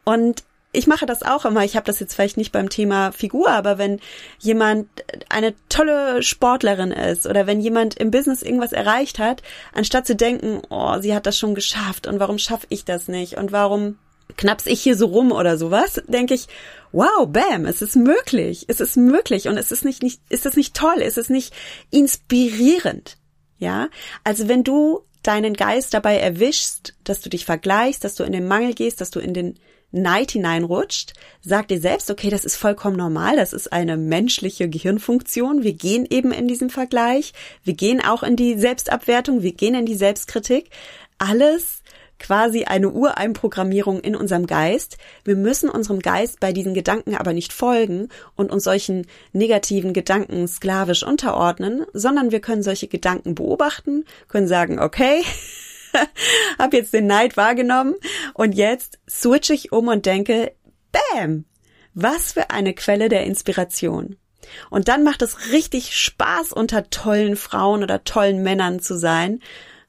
Und 0.04 0.44
ich 0.72 0.86
mache 0.86 1.06
das 1.06 1.24
auch 1.24 1.46
immer. 1.46 1.64
Ich 1.64 1.76
habe 1.76 1.86
das 1.86 2.00
jetzt 2.00 2.14
vielleicht 2.14 2.38
nicht 2.38 2.52
beim 2.52 2.70
Thema 2.70 3.12
Figur, 3.12 3.50
aber 3.50 3.78
wenn 3.78 4.00
jemand 4.38 4.88
eine 5.30 5.56
tolle 5.68 6.22
Sportlerin 6.22 6.92
ist 6.92 7.26
oder 7.26 7.48
wenn 7.48 7.60
jemand 7.60 7.96
im 7.98 8.12
Business 8.12 8.44
irgendwas 8.44 8.72
erreicht 8.72 9.18
hat, 9.18 9.42
anstatt 9.74 10.06
zu 10.06 10.16
denken, 10.16 10.62
oh, 10.70 11.00
sie 11.00 11.16
hat 11.16 11.26
das 11.26 11.38
schon 11.38 11.56
geschafft 11.56 12.06
und 12.06 12.20
warum 12.20 12.38
schaffe 12.38 12.68
ich 12.70 12.86
das 12.86 13.08
nicht 13.08 13.38
und 13.38 13.52
warum 13.52 13.98
knaps 14.38 14.68
ich 14.68 14.82
hier 14.82 14.96
so 14.96 15.08
rum 15.08 15.32
oder 15.32 15.58
sowas, 15.58 16.04
denke 16.08 16.36
ich, 16.36 16.48
wow, 16.92 17.28
bam, 17.28 17.66
es 17.66 17.82
ist 17.82 17.96
möglich, 17.96 18.66
es 18.68 18.80
ist 18.80 18.96
möglich 18.96 19.48
und 19.48 19.58
es 19.58 19.72
ist 19.72 19.84
nicht, 19.84 20.04
nicht 20.04 20.22
ist 20.30 20.46
es 20.46 20.56
nicht 20.56 20.76
toll, 20.76 21.02
ist 21.02 21.18
es 21.18 21.30
nicht 21.30 21.54
inspirierend, 21.90 23.18
ja? 23.58 23.90
Also 24.24 24.48
wenn 24.48 24.64
du 24.64 25.02
deinen 25.24 25.56
Geist 25.56 25.94
dabei 25.94 26.18
erwischst, 26.18 26.94
dass 27.04 27.22
du 27.22 27.30
dich 27.30 27.46
vergleichst, 27.46 28.04
dass 28.04 28.16
du 28.16 28.24
in 28.24 28.32
den 28.32 28.48
Mangel 28.48 28.74
gehst, 28.74 29.02
dass 29.02 29.12
du 29.12 29.20
in 29.20 29.34
den 29.34 29.60
Neid 29.92 30.32
hineinrutscht, 30.32 31.14
sag 31.42 31.68
dir 31.68 31.80
selbst, 31.80 32.12
okay, 32.12 32.30
das 32.30 32.46
ist 32.46 32.56
vollkommen 32.56 32.98
normal, 32.98 33.36
das 33.36 33.54
ist 33.54 33.74
eine 33.74 33.98
menschliche 33.98 34.70
Gehirnfunktion. 34.70 35.64
Wir 35.64 35.74
gehen 35.74 36.06
eben 36.10 36.32
in 36.32 36.48
diesem 36.48 36.70
Vergleich, 36.70 37.34
wir 37.64 37.74
gehen 37.74 38.04
auch 38.04 38.24
in 38.24 38.36
die 38.36 38.58
Selbstabwertung, 38.58 39.42
wir 39.42 39.54
gehen 39.54 39.76
in 39.76 39.86
die 39.86 39.96
Selbstkritik. 39.96 40.70
Alles 41.18 41.82
quasi 42.20 42.66
eine 42.66 42.90
Ureinprogrammierung 42.90 44.02
in 44.02 44.16
unserem 44.16 44.46
Geist. 44.46 44.98
Wir 45.24 45.36
müssen 45.36 45.70
unserem 45.70 46.00
Geist 46.00 46.40
bei 46.40 46.54
diesen 46.54 46.74
Gedanken 46.74 47.16
aber 47.16 47.34
nicht 47.34 47.54
folgen 47.54 48.10
und 48.36 48.52
uns 48.52 48.66
solchen 48.66 49.08
negativen 49.32 49.94
Gedanken 49.94 50.48
sklavisch 50.48 51.04
unterordnen, 51.04 51.86
sondern 51.94 52.32
wir 52.32 52.42
können 52.42 52.62
solche 52.62 52.88
Gedanken 52.88 53.36
beobachten, 53.36 54.06
können 54.28 54.48
sagen, 54.48 54.80
okay, 54.80 55.24
habe 56.60 56.78
jetzt 56.78 56.94
den 56.94 57.08
Neid 57.08 57.38
wahrgenommen 57.38 57.96
und 58.34 58.54
jetzt 58.54 59.00
switche 59.10 59.54
ich 59.54 59.72
um 59.72 59.88
und 59.88 60.06
denke, 60.06 60.54
bam, 60.92 61.46
was 61.94 62.34
für 62.34 62.50
eine 62.50 62.74
Quelle 62.74 63.10
der 63.10 63.26
Inspiration. 63.26 64.18
Und 64.70 64.88
dann 64.88 65.04
macht 65.04 65.22
es 65.22 65.52
richtig 65.52 65.96
Spaß, 65.96 66.54
unter 66.54 66.90
tollen 66.90 67.36
Frauen 67.36 67.84
oder 67.84 68.04
tollen 68.04 68.42
Männern 68.42 68.80
zu 68.80 68.98
sein. 68.98 69.42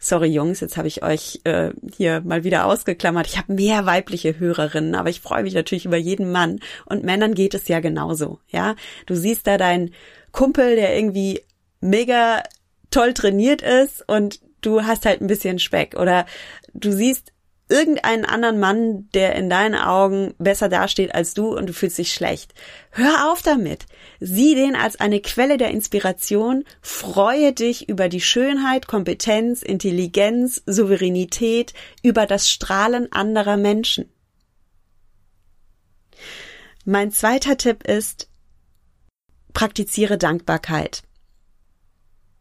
Sorry 0.02 0.28
Jungs, 0.28 0.60
jetzt 0.60 0.78
habe 0.78 0.88
ich 0.88 1.02
euch 1.02 1.40
äh, 1.44 1.70
hier 1.94 2.22
mal 2.22 2.42
wieder 2.42 2.64
ausgeklammert. 2.64 3.26
Ich 3.26 3.36
habe 3.36 3.52
mehr 3.52 3.84
weibliche 3.84 4.38
Hörerinnen, 4.38 4.94
aber 4.94 5.10
ich 5.10 5.20
freue 5.20 5.42
mich 5.42 5.54
natürlich 5.54 5.84
über 5.84 5.98
jeden 5.98 6.32
Mann. 6.32 6.60
Und 6.86 7.04
Männern 7.04 7.34
geht 7.34 7.52
es 7.52 7.68
ja 7.68 7.80
genauso. 7.80 8.40
Ja, 8.48 8.76
du 9.04 9.14
siehst 9.14 9.46
da 9.46 9.58
deinen 9.58 9.92
Kumpel, 10.32 10.76
der 10.76 10.96
irgendwie 10.96 11.42
mega 11.80 12.42
toll 12.90 13.12
trainiert 13.12 13.60
ist 13.60 14.02
und 14.08 14.40
du 14.60 14.84
hast 14.84 15.06
halt 15.06 15.20
ein 15.20 15.26
bisschen 15.26 15.58
Speck 15.58 15.96
oder 15.96 16.26
du 16.72 16.92
siehst 16.92 17.32
irgendeinen 17.70 18.24
anderen 18.24 18.58
Mann, 18.58 19.08
der 19.14 19.36
in 19.36 19.48
deinen 19.48 19.76
Augen 19.76 20.34
besser 20.38 20.68
dasteht 20.68 21.14
als 21.14 21.34
du 21.34 21.56
und 21.56 21.68
du 21.68 21.72
fühlst 21.72 21.98
dich 21.98 22.12
schlecht. 22.12 22.52
Hör 22.90 23.30
auf 23.30 23.42
damit. 23.42 23.86
Sieh 24.18 24.54
den 24.54 24.74
als 24.74 24.98
eine 24.98 25.20
Quelle 25.20 25.56
der 25.56 25.70
Inspiration, 25.70 26.64
freue 26.82 27.52
dich 27.52 27.88
über 27.88 28.08
die 28.08 28.20
Schönheit, 28.20 28.88
Kompetenz, 28.88 29.62
Intelligenz, 29.62 30.62
Souveränität, 30.66 31.72
über 32.02 32.26
das 32.26 32.50
Strahlen 32.50 33.10
anderer 33.12 33.56
Menschen. 33.56 34.12
Mein 36.84 37.12
zweiter 37.12 37.56
Tipp 37.56 37.84
ist, 37.84 38.28
praktiziere 39.52 40.18
Dankbarkeit. 40.18 41.02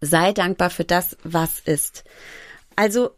Sei 0.02 0.32
dankbar 0.34 0.70
für 0.70 0.86
das, 0.86 1.18
was 1.24 1.60
ist. 1.60 2.04
Also 2.76 3.12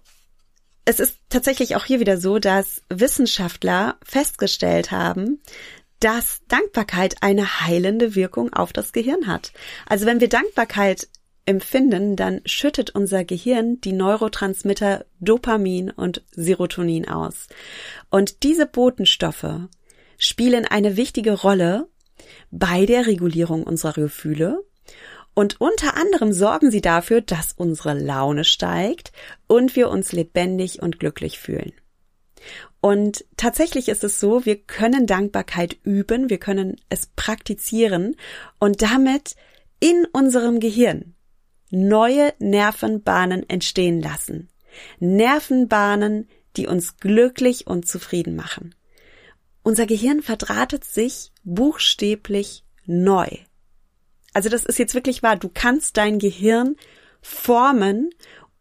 es 0.85 0.99
ist 0.99 1.17
tatsächlich 1.29 1.75
auch 1.75 1.85
hier 1.85 1.99
wieder 1.99 2.17
so, 2.17 2.39
dass 2.39 2.81
Wissenschaftler 2.89 3.97
festgestellt 4.03 4.91
haben, 4.91 5.41
dass 5.99 6.41
Dankbarkeit 6.47 7.17
eine 7.21 7.61
heilende 7.61 8.15
Wirkung 8.15 8.51
auf 8.53 8.73
das 8.73 8.91
Gehirn 8.91 9.27
hat. 9.27 9.53
Also 9.85 10.07
wenn 10.07 10.19
wir 10.19 10.29
Dankbarkeit 10.29 11.07
empfinden, 11.45 12.15
dann 12.15 12.41
schüttet 12.45 12.91
unser 12.91 13.23
Gehirn 13.23 13.79
die 13.81 13.93
Neurotransmitter 13.93 15.05
Dopamin 15.19 15.91
und 15.91 16.23
Serotonin 16.31 17.07
aus. 17.07 17.47
Und 18.09 18.43
diese 18.43 18.65
Botenstoffe 18.65 19.67
spielen 20.17 20.65
eine 20.65 20.97
wichtige 20.97 21.33
Rolle 21.33 21.87
bei 22.51 22.85
der 22.85 23.07
Regulierung 23.07 23.63
unserer 23.63 23.93
Gefühle 23.93 24.63
und 25.41 25.59
unter 25.59 25.97
anderem 25.97 26.33
sorgen 26.33 26.69
sie 26.69 26.81
dafür, 26.81 27.19
dass 27.19 27.53
unsere 27.53 27.97
Laune 27.97 28.43
steigt 28.43 29.11
und 29.47 29.75
wir 29.75 29.89
uns 29.89 30.11
lebendig 30.11 30.83
und 30.83 30.99
glücklich 30.99 31.39
fühlen. 31.39 31.71
Und 32.79 33.25
tatsächlich 33.37 33.89
ist 33.89 34.03
es 34.03 34.19
so, 34.19 34.45
wir 34.45 34.57
können 34.57 35.07
Dankbarkeit 35.07 35.77
üben, 35.81 36.29
wir 36.29 36.37
können 36.37 36.79
es 36.89 37.07
praktizieren 37.15 38.17
und 38.59 38.83
damit 38.83 39.35
in 39.79 40.05
unserem 40.11 40.59
Gehirn 40.59 41.15
neue 41.71 42.35
Nervenbahnen 42.37 43.49
entstehen 43.49 43.99
lassen. 43.99 44.47
Nervenbahnen, 44.99 46.29
die 46.55 46.67
uns 46.67 46.97
glücklich 46.97 47.65
und 47.65 47.87
zufrieden 47.87 48.35
machen. 48.35 48.75
Unser 49.63 49.87
Gehirn 49.87 50.21
verdrahtet 50.21 50.83
sich 50.83 51.31
buchstäblich 51.43 52.63
neu. 52.85 53.39
Also 54.33 54.49
das 54.49 54.65
ist 54.65 54.79
jetzt 54.79 54.95
wirklich 54.95 55.23
wahr. 55.23 55.35
Du 55.35 55.49
kannst 55.53 55.97
dein 55.97 56.19
Gehirn 56.19 56.75
formen 57.21 58.09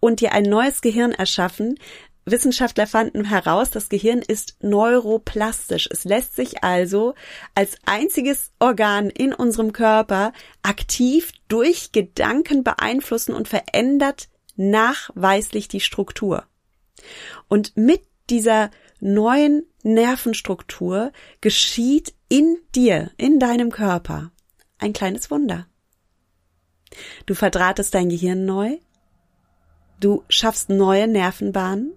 und 0.01 0.21
dir 0.21 0.33
ein 0.33 0.45
neues 0.45 0.81
Gehirn 0.81 1.13
erschaffen. 1.13 1.79
Wissenschaftler 2.27 2.87
fanden 2.87 3.25
heraus, 3.25 3.71
das 3.71 3.89
Gehirn 3.89 4.21
ist 4.21 4.57
neuroplastisch. 4.61 5.89
Es 5.91 6.05
lässt 6.05 6.37
sich 6.37 6.63
also 6.63 7.15
als 7.55 7.77
einziges 7.87 8.53
Organ 8.59 9.11
in 9.11 9.33
unserem 9.33 9.73
Körper 9.73 10.33
aktiv 10.63 11.33
durch 11.49 11.93
Gedanken 11.93 12.63
beeinflussen 12.63 13.35
und 13.35 13.49
verändert 13.49 14.29
nachweislich 14.57 15.69
die 15.69 15.81
Struktur. 15.81 16.45
Und 17.49 17.77
mit 17.77 18.03
dieser 18.29 18.71
neuen 19.01 19.67
Nervenstruktur 19.83 21.13
geschieht 21.41 22.15
in 22.29 22.59
dir, 22.75 23.11
in 23.17 23.39
deinem 23.39 23.71
Körper, 23.71 24.31
ein 24.81 24.93
kleines 24.93 25.31
Wunder. 25.31 25.67
Du 27.27 27.35
verdrahtest 27.35 27.95
dein 27.95 28.09
Gehirn 28.09 28.45
neu, 28.45 28.79
du 30.01 30.25
schaffst 30.29 30.71
neue 30.71 31.07
Nervenbahnen, 31.07 31.93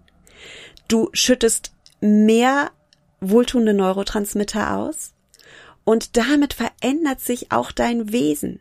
du 0.88 1.10
schüttest 1.14 1.74
mehr 2.02 2.72
wohltuende 3.22 3.74
Neurotransmitter 3.74 4.76
aus 4.78 5.14
und 5.84 6.18
damit 6.18 6.54
verändert 6.54 7.22
sich 7.22 7.52
auch 7.52 7.72
dein 7.72 8.12
Wesen. 8.12 8.60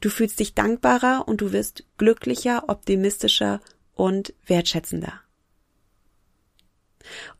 Du 0.00 0.08
fühlst 0.08 0.40
dich 0.40 0.54
dankbarer 0.54 1.28
und 1.28 1.42
du 1.42 1.52
wirst 1.52 1.84
glücklicher, 1.98 2.68
optimistischer 2.68 3.60
und 3.94 4.32
wertschätzender. 4.46 5.12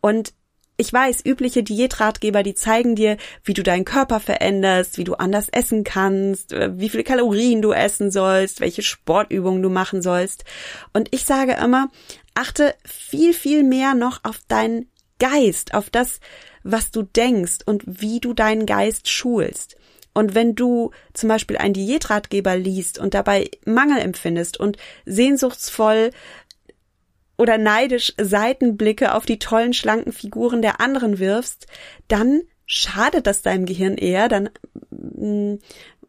Und 0.01 0.35
ich 0.81 0.93
weiß, 0.95 1.27
übliche 1.27 1.63
Diätratgeber, 1.63 2.43
die 2.43 2.55
zeigen 2.55 2.97
dir, 2.97 3.19
wie 3.45 3.53
du 3.53 3.63
deinen 3.63 3.85
Körper 3.85 4.19
veränderst, 4.19 4.97
wie 4.97 5.05
du 5.05 5.15
anders 5.15 5.51
essen 5.51 5.85
kannst, 5.85 6.55
äh, 6.55 6.71
wie 6.79 6.89
viele 6.89 7.05
Kalorien 7.05 7.61
du 7.61 7.73
essen 7.73 8.11
sollst, 8.11 8.61
welche 8.61 8.81
Sportübungen 8.81 9.63
du 9.63 9.69
machen 9.69 10.01
sollst. 10.01 10.45
Und 10.95 11.09
ich 11.11 11.27
sage 11.27 11.59
immer, 11.63 11.91
achte 12.35 12.75
viel, 12.85 13.35
viel 13.35 13.63
mehr 13.63 13.95
noch 13.95 14.21
auf 14.25 14.39
deinen 14.49 14.91
Geist, 15.19 15.75
auf 15.75 15.91
das, 15.91 16.19
was 16.63 16.91
du 16.91 17.03
denkst 17.03 17.59
und 17.67 17.83
wie 17.87 18.19
du 18.19 18.33
deinen 18.33 18.65
Geist 18.65 19.09
schulst. 19.11 19.77
Und 20.13 20.35
wenn 20.35 20.55
du 20.55 20.91
zum 21.13 21.29
Beispiel 21.29 21.59
einen 21.59 21.75
Diätratgeber 21.75 22.57
liest 22.57 22.99
und 22.99 23.15
dabei 23.15 23.51
Mangel 23.65 23.99
empfindest 23.99 24.59
und 24.59 24.77
sehnsuchtsvoll 25.05 26.11
oder 27.41 27.57
neidisch 27.57 28.13
Seitenblicke 28.21 29.15
auf 29.15 29.25
die 29.25 29.39
tollen, 29.39 29.73
schlanken 29.73 30.13
Figuren 30.13 30.61
der 30.61 30.81
anderen 30.81 31.19
wirfst, 31.19 31.67
dann 32.07 32.43
schadet 32.67 33.27
das 33.27 33.41
deinem 33.41 33.65
Gehirn 33.65 33.97
eher, 33.97 34.29
dann 34.29 34.51
mm, 34.91 35.55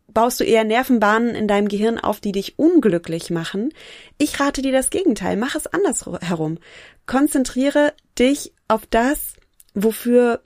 baust 0.09 0.41
du 0.41 0.43
eher 0.43 0.65
Nervenbahnen 0.65 1.33
in 1.33 1.47
deinem 1.47 1.69
Gehirn 1.69 1.97
auf, 1.97 2.19
die 2.19 2.33
dich 2.33 2.59
unglücklich 2.59 3.29
machen. 3.29 3.73
Ich 4.17 4.41
rate 4.41 4.61
dir 4.61 4.73
das 4.73 4.89
Gegenteil. 4.89 5.37
Mach 5.37 5.55
es 5.55 5.67
andersherum. 5.67 6.57
Konzentriere 7.05 7.93
dich 8.19 8.53
auf 8.67 8.85
das, 8.85 9.35
wofür 9.73 10.41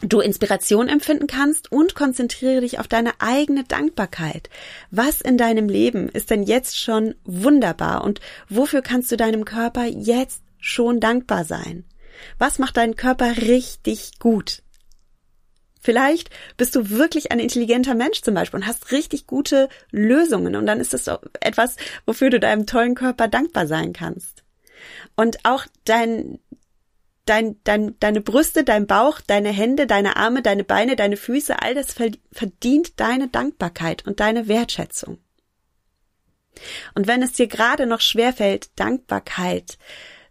du 0.00 0.20
Inspiration 0.20 0.88
empfinden 0.88 1.26
kannst 1.26 1.72
und 1.72 1.94
konzentriere 1.94 2.60
dich 2.60 2.78
auf 2.78 2.88
deine 2.88 3.12
eigene 3.18 3.64
Dankbarkeit. 3.64 4.48
Was 4.90 5.20
in 5.20 5.38
deinem 5.38 5.68
Leben 5.68 6.08
ist 6.08 6.30
denn 6.30 6.42
jetzt 6.42 6.78
schon 6.78 7.14
wunderbar 7.24 8.04
und 8.04 8.20
wofür 8.48 8.82
kannst 8.82 9.10
du 9.10 9.16
deinem 9.16 9.44
Körper 9.44 9.84
jetzt 9.84 10.42
schon 10.60 11.00
dankbar 11.00 11.44
sein? 11.44 11.84
Was 12.38 12.58
macht 12.58 12.76
deinen 12.76 12.96
Körper 12.96 13.36
richtig 13.36 14.18
gut? 14.18 14.62
Vielleicht 15.80 16.30
bist 16.56 16.74
du 16.74 16.90
wirklich 16.90 17.30
ein 17.30 17.38
intelligenter 17.38 17.94
Mensch 17.94 18.22
zum 18.22 18.34
Beispiel 18.34 18.60
und 18.60 18.66
hast 18.66 18.90
richtig 18.90 19.26
gute 19.26 19.68
Lösungen 19.90 20.56
und 20.56 20.66
dann 20.66 20.80
ist 20.80 20.92
das 20.92 21.08
etwas, 21.40 21.76
wofür 22.04 22.30
du 22.30 22.40
deinem 22.40 22.66
tollen 22.66 22.94
Körper 22.94 23.28
dankbar 23.28 23.66
sein 23.66 23.92
kannst. 23.92 24.42
Und 25.16 25.38
auch 25.44 25.66
dein, 25.84 26.38
dein, 27.28 27.56
dein, 27.64 27.98
deine 28.00 28.20
Brüste, 28.20 28.64
dein 28.64 28.86
Bauch, 28.86 29.20
deine 29.20 29.50
Hände, 29.50 29.86
deine 29.86 30.16
Arme, 30.16 30.42
deine 30.42 30.64
Beine, 30.64 30.96
deine 30.96 31.16
Füße, 31.16 31.60
all 31.60 31.74
das 31.74 31.92
verdient 31.92 33.00
deine 33.00 33.28
Dankbarkeit 33.28 34.06
und 34.06 34.20
deine 34.20 34.48
Wertschätzung. 34.48 35.18
Und 36.94 37.06
wenn 37.06 37.22
es 37.22 37.32
dir 37.32 37.46
gerade 37.46 37.86
noch 37.86 38.00
schwerfällt, 38.00 38.70
Dankbarkeit 38.78 39.78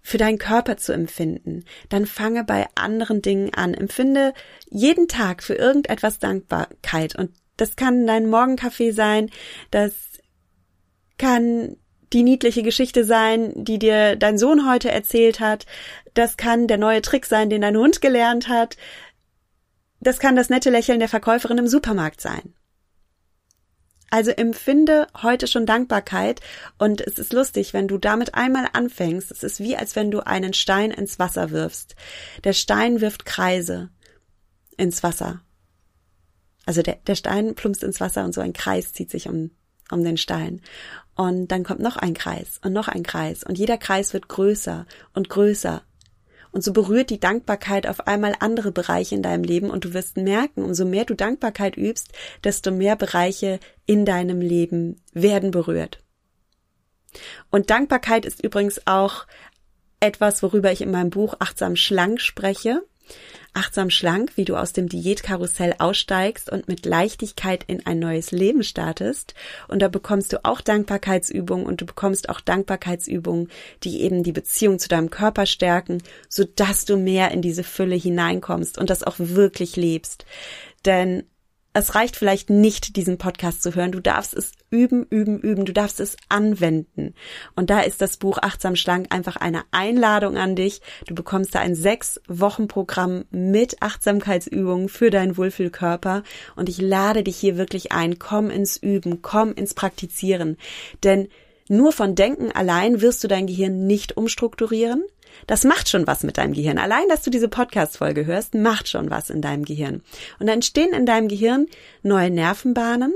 für 0.02 0.18
deinen 0.18 0.38
Körper 0.38 0.78
zu 0.78 0.94
empfinden, 0.94 1.66
dann 1.90 2.06
fange 2.06 2.44
bei 2.44 2.68
anderen 2.76 3.22
Dingen 3.22 3.54
an. 3.54 3.74
Empfinde 3.74 4.34
jeden 4.70 5.08
Tag 5.08 5.44
für 5.44 5.56
irgendetwas 5.56 6.20
Dankbarkeit. 6.20 7.16
Und 7.16 7.32
das 7.58 7.76
kann 7.76 8.08
dein 8.08 8.30
Morgenkaffee 8.30 8.92
sein, 8.92 9.30
das 9.72 9.94
kann 11.18 11.78
die 12.14 12.24
niedliche 12.24 12.64
Geschichte 12.64 13.04
sein, 13.04 13.52
die 13.56 13.80
dir 13.80 14.16
dein 14.16 14.38
Sohn 14.38 14.70
heute 14.70 14.92
erzählt 14.92 15.40
hat. 15.40 15.66
Das 16.14 16.38
kann 16.38 16.68
der 16.68 16.78
neue 16.78 17.02
Trick 17.02 17.26
sein, 17.26 17.50
den 17.50 17.62
dein 17.62 17.78
Hund 17.78 18.02
gelernt 18.02 18.48
hat. 18.48 18.78
Das 20.00 20.20
kann 20.20 20.36
das 20.36 20.50
nette 20.50 20.70
Lächeln 20.70 21.00
der 21.00 21.10
Verkäuferin 21.10 21.58
im 21.58 21.68
Supermarkt 21.68 22.22
sein. 22.22 22.54
Also 24.10 24.32
empfinde 24.32 25.08
heute 25.22 25.48
schon 25.48 25.66
Dankbarkeit 25.66 26.40
und 26.78 27.02
es 27.02 27.20
ist 27.20 27.34
lustig, 27.34 27.74
wenn 27.74 27.90
du 27.90 27.98
damit 27.98 28.36
einmal 28.36 28.68
anfängst. 28.72 29.32
Es 29.32 29.44
ist 29.44 29.60
wie 29.60 29.76
als 29.76 29.98
wenn 29.98 30.12
du 30.12 30.26
einen 30.26 30.54
Stein 30.54 30.92
ins 30.92 31.20
Wasser 31.20 31.52
wirfst. 31.52 31.96
Der 32.46 32.54
Stein 32.54 33.02
wirft 33.02 33.26
Kreise 33.26 33.90
ins 34.78 35.04
Wasser. 35.04 35.42
Also 36.66 36.82
der, 36.82 37.00
der 37.08 37.16
Stein 37.16 37.56
plumpst 37.56 37.84
ins 37.84 38.00
Wasser 38.00 38.24
und 38.24 38.34
so 38.34 38.40
ein 38.40 38.54
Kreis 38.54 38.94
zieht 38.94 39.12
sich 39.12 39.28
um, 39.28 39.52
um 39.92 40.04
den 40.04 40.18
Stein. 40.18 40.62
Und 41.16 41.48
dann 41.48 41.64
kommt 41.64 41.80
noch 41.80 41.98
ein 41.98 42.14
Kreis 42.14 42.60
und 42.64 42.74
noch 42.74 42.88
ein 42.88 43.04
Kreis 43.04 43.44
und 43.44 43.58
jeder 43.58 43.78
Kreis 43.78 44.14
wird 44.14 44.28
größer 44.28 44.86
und 45.14 45.30
größer. 45.30 45.82
Und 46.52 46.64
so 46.64 46.74
berührt 46.74 47.10
die 47.10 47.20
Dankbarkeit 47.20 47.88
auf 47.88 48.08
einmal 48.08 48.34
andere 48.40 48.72
Bereiche 48.72 49.16
in 49.16 49.22
deinem 49.22 49.44
Leben 49.44 49.70
und 49.70 49.86
du 49.86 49.94
wirst 49.94 50.18
merken, 50.18 50.64
umso 50.64 50.86
mehr 50.86 51.06
du 51.06 51.14
Dankbarkeit 51.14 51.76
übst, 51.78 52.14
desto 52.44 52.72
mehr 52.72 52.96
Bereiche 52.96 53.60
in 53.86 54.06
deinem 54.06 54.42
Leben 54.42 55.02
werden 55.14 55.52
berührt. 55.52 56.00
Und 57.50 57.70
Dankbarkeit 57.70 58.26
ist 58.26 58.44
übrigens 58.44 58.86
auch 58.86 59.26
etwas, 60.00 60.44
worüber 60.44 60.72
ich 60.72 60.82
in 60.82 60.92
meinem 60.92 61.10
Buch 61.10 61.36
Achtsam 61.40 61.76
Schlank 61.76 62.22
spreche 62.22 62.84
achtsam 63.58 63.90
schlank, 63.90 64.34
wie 64.36 64.46
du 64.46 64.56
aus 64.56 64.72
dem 64.72 64.88
Diätkarussell 64.88 65.74
aussteigst 65.80 66.50
und 66.50 66.68
mit 66.68 66.86
Leichtigkeit 66.86 67.64
in 67.66 67.86
ein 67.86 67.98
neues 67.98 68.32
Leben 68.32 68.64
startest. 68.64 69.34
Und 69.68 69.82
da 69.82 69.88
bekommst 69.88 70.32
du 70.32 70.46
auch 70.46 70.62
Dankbarkeitsübungen 70.62 71.66
und 71.66 71.82
du 71.82 71.86
bekommst 71.86 72.30
auch 72.30 72.40
Dankbarkeitsübungen, 72.40 73.50
die 73.84 74.02
eben 74.02 74.22
die 74.22 74.32
Beziehung 74.32 74.78
zu 74.78 74.88
deinem 74.88 75.10
Körper 75.10 75.48
stärken, 75.48 76.04
so 76.30 76.44
dass 76.44 76.86
du 76.86 76.98
mehr 76.98 77.32
in 77.32 77.42
diese 77.42 77.64
Fülle 77.64 77.96
hineinkommst 77.96 78.78
und 78.78 78.92
das 78.92 79.04
auch 79.04 79.16
wirklich 79.18 79.76
lebst. 79.76 80.26
Denn 80.86 81.24
es 81.78 81.96
reicht 81.96 82.16
vielleicht 82.16 82.50
nicht, 82.50 82.96
diesen 82.96 83.18
Podcast 83.18 83.62
zu 83.62 83.76
hören. 83.76 83.92
Du 83.92 84.00
darfst 84.00 84.34
es 84.34 84.52
üben, 84.70 85.06
üben, 85.10 85.40
üben. 85.40 85.66
Du 85.66 85.74
darfst 85.74 86.00
es 86.00 86.18
anwenden. 86.30 87.14
Und 87.56 87.70
da 87.70 87.82
ist 87.82 88.02
das 88.02 88.18
Buch 88.18 88.38
Achtsam 88.42 88.76
Schlank 88.76 89.14
einfach 89.14 89.36
eine 89.36 89.64
Einladung 89.72 90.38
an 90.38 90.56
dich. 90.56 90.82
Du 91.06 91.16
bekommst 91.16 91.56
da 91.56 91.60
ein 91.60 91.76
sechs 91.76 92.20
Wochen 92.28 92.68
Programm 92.68 93.26
mit 93.32 93.82
Achtsamkeitsübungen 93.82 94.90
für 94.90 95.10
deinen 95.10 95.38
Wohlfühlkörper. 95.38 96.24
Und 96.56 96.70
ich 96.70 96.82
lade 96.82 97.24
dich 97.24 97.38
hier 97.38 97.58
wirklich 97.58 97.92
ein. 97.92 98.20
Komm 98.20 98.50
ins 98.50 98.78
Üben, 98.78 99.22
komm 99.22 99.54
ins 99.54 99.74
Praktizieren. 99.74 100.58
Denn 101.04 101.28
nur 101.70 101.92
von 101.92 102.16
Denken 102.16 102.52
allein 102.52 103.02
wirst 103.02 103.24
du 103.24 103.28
dein 103.28 103.46
Gehirn 103.46 103.88
nicht 103.88 104.16
umstrukturieren. 104.16 105.04
Das 105.46 105.64
macht 105.64 105.90
schon 105.90 106.08
was 106.08 106.24
mit 106.24 106.38
deinem 106.38 106.54
Gehirn. 106.54 106.78
Allein, 106.78 107.08
dass 107.10 107.22
du 107.22 107.30
diese 107.30 107.48
Podcast-Folge 107.48 108.26
hörst, 108.26 108.56
macht 108.56 108.90
schon 108.90 109.10
was 109.10 109.30
in 109.30 109.42
deinem 109.42 109.66
Gehirn. 109.66 110.02
Und 110.40 110.48
dann 110.48 110.56
entstehen 110.56 110.94
in 110.94 111.06
deinem 111.06 111.28
Gehirn 111.28 111.68
neue 112.02 112.32
Nervenbahnen 112.32 113.14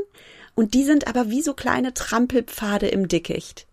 und 0.56 0.74
die 0.74 0.84
sind 0.84 1.08
aber 1.08 1.30
wie 1.30 1.42
so 1.42 1.54
kleine 1.54 1.94
Trampelpfade 1.94 2.88
im 2.88 3.08
Dickicht. 3.08 3.68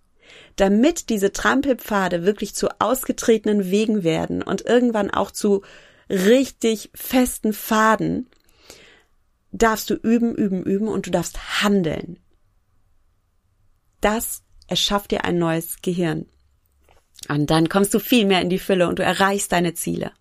Damit 0.56 1.08
diese 1.08 1.32
Trampelpfade 1.32 2.24
wirklich 2.24 2.54
zu 2.54 2.68
ausgetretenen 2.80 3.70
Wegen 3.70 4.02
werden 4.02 4.42
und 4.42 4.64
irgendwann 4.64 5.10
auch 5.10 5.30
zu 5.30 5.62
richtig 6.08 6.90
festen 6.94 7.52
Pfaden, 7.52 8.28
darfst 9.52 9.90
du 9.90 9.94
üben, 9.94 10.34
üben, 10.34 10.62
üben 10.62 10.88
und 10.88 11.06
du 11.06 11.10
darfst 11.10 11.62
handeln. 11.62 12.18
Das 14.00 14.42
erschafft 14.66 15.10
dir 15.10 15.24
ein 15.24 15.38
neues 15.38 15.80
Gehirn. 15.82 16.26
Und 17.28 17.50
dann 17.50 17.68
kommst 17.68 17.92
du 17.94 17.98
viel 17.98 18.24
mehr 18.24 18.40
in 18.40 18.50
die 18.50 18.58
Fülle 18.58 18.88
und 18.88 18.98
du 18.98 19.02
erreichst 19.02 19.52
deine 19.52 19.74
Ziele. 19.74 20.12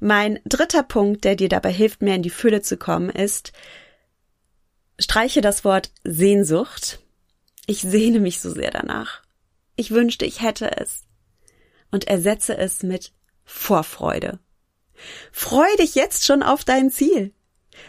Mein 0.00 0.40
dritter 0.44 0.82
Punkt, 0.82 1.24
der 1.24 1.36
dir 1.36 1.48
dabei 1.48 1.72
hilft, 1.72 2.02
mehr 2.02 2.16
in 2.16 2.22
die 2.22 2.30
Fülle 2.30 2.62
zu 2.62 2.76
kommen, 2.76 3.10
ist, 3.10 3.52
streiche 4.98 5.40
das 5.40 5.64
Wort 5.64 5.92
Sehnsucht. 6.04 7.00
Ich 7.66 7.80
sehne 7.82 8.20
mich 8.20 8.40
so 8.40 8.52
sehr 8.52 8.70
danach. 8.70 9.22
Ich 9.76 9.90
wünschte, 9.90 10.24
ich 10.24 10.42
hätte 10.42 10.76
es. 10.76 11.04
Und 11.90 12.06
ersetze 12.06 12.56
es 12.56 12.82
mit 12.82 13.12
Vorfreude. 13.44 14.38
Freu 15.32 15.68
dich 15.78 15.94
jetzt 15.94 16.26
schon 16.26 16.42
auf 16.42 16.64
dein 16.64 16.90
Ziel. 16.90 17.32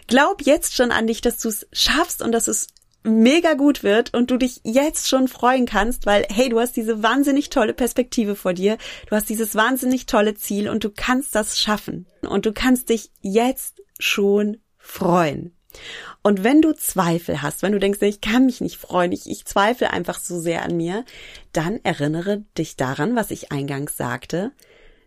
Glaub 0.08 0.44
jetzt 0.44 0.76
schon 0.76 0.92
an 0.92 1.08
dich, 1.08 1.22
dass 1.22 1.40
du 1.40 1.50
es 1.50 1.68
schaffst 1.72 2.22
und 2.22 2.32
dass 2.32 2.48
es 2.48 2.68
mega 3.04 3.54
gut 3.54 3.84
wird 3.84 4.14
und 4.14 4.32
du 4.32 4.38
dich 4.38 4.62
jetzt 4.64 5.08
schon 5.08 5.28
freuen 5.28 5.66
kannst, 5.66 6.06
weil 6.06 6.26
hey, 6.30 6.50
du 6.50 6.60
hast 6.60 6.76
diese 6.76 7.02
wahnsinnig 7.02 7.50
tolle 7.50 7.74
Perspektive 7.74 8.36
vor 8.36 8.54
dir, 8.54 8.78
du 9.10 9.16
hast 9.16 9.30
dieses 9.30 9.56
wahnsinnig 9.56 10.06
tolle 10.06 10.36
Ziel 10.36 10.70
und 10.70 10.84
du 10.84 10.90
kannst 10.90 11.36
das 11.36 11.60
schaffen 11.60 12.08
und 12.22 12.46
du 12.46 12.54
kannst 12.54 12.90
dich 12.90 13.12
jetzt 13.22 13.82
schon 14.00 14.58
freuen. 14.78 15.54
Und 16.22 16.44
wenn 16.44 16.62
du 16.62 16.74
Zweifel 16.74 17.42
hast, 17.42 17.62
wenn 17.62 17.72
du 17.72 17.80
denkst, 17.80 18.02
ich 18.02 18.22
kann 18.22 18.46
mich 18.46 18.60
nicht 18.60 18.78
freuen, 18.78 19.12
ich, 19.12 19.30
ich 19.30 19.46
zweifle 19.46 19.92
einfach 19.92 20.20
so 20.20 20.40
sehr 20.40 20.64
an 20.64 20.76
mir, 20.76 21.06
dann 21.54 21.80
erinnere 21.84 22.44
dich 22.58 22.76
daran, 22.76 23.16
was 23.16 23.32
ich 23.32 23.52
eingangs 23.52 23.96
sagte. 23.96 24.52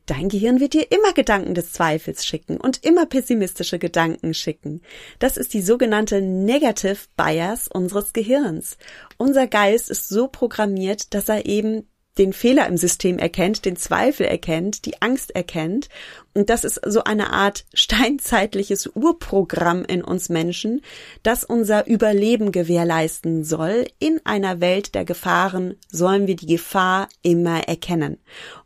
Dein 0.07 0.29
Gehirn 0.29 0.59
wird 0.59 0.75
dir 0.75 0.91
immer 0.91 1.13
Gedanken 1.13 1.55
des 1.55 1.73
Zweifels 1.73 2.27
schicken 2.27 2.57
und 2.57 2.85
immer 2.85 3.07
pessimistische 3.07 3.79
Gedanken 3.79 4.35
schicken. 4.35 4.83
Das 5.21 5.37
ist 5.37 5.55
die 5.55 5.63
sogenannte 5.63 6.21
Negative 6.21 6.99
Bias 7.17 7.69
unseres 7.69 8.13
Gehirns. 8.13 8.79
Unser 9.17 9.47
Geist 9.47 9.91
ist 9.91 10.09
so 10.09 10.27
programmiert, 10.27 11.15
dass 11.15 11.29
er 11.29 11.47
eben 11.47 11.87
den 12.19 12.35
Fehler 12.35 12.67
im 12.67 12.77
System 12.77 13.19
erkennt, 13.19 13.65
den 13.65 13.77
Zweifel 13.77 14.27
erkennt, 14.27 14.85
die 14.85 15.01
Angst 15.01 15.35
erkennt. 15.35 15.89
Und 16.35 16.51
das 16.51 16.65
ist 16.65 16.81
so 16.85 17.05
eine 17.05 17.33
Art 17.33 17.65
steinzeitliches 17.73 18.87
Urprogramm 18.95 19.85
in 19.85 20.05
uns 20.05 20.29
Menschen, 20.29 20.83
das 21.23 21.45
unser 21.45 21.87
Überleben 21.87 22.53
gewährleisten 22.53 23.45
soll. 23.45 23.87
In 23.99 24.21
einer 24.25 24.61
Welt 24.61 24.95
der 24.95 25.05
Gefahren 25.05 25.77
sollen 25.91 26.27
wir 26.27 26.37
die 26.37 26.47
Gefahr 26.47 27.09
immer 27.23 27.69
erkennen 27.69 28.19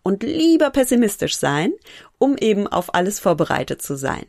und 0.02 0.22
lieber 0.24 0.70
pessimistisch 0.70 1.36
sein, 1.36 1.72
um 2.18 2.36
eben 2.36 2.66
auf 2.66 2.94
alles 2.94 3.20
vorbereitet 3.20 3.80
zu 3.80 3.96
sein. 3.96 4.26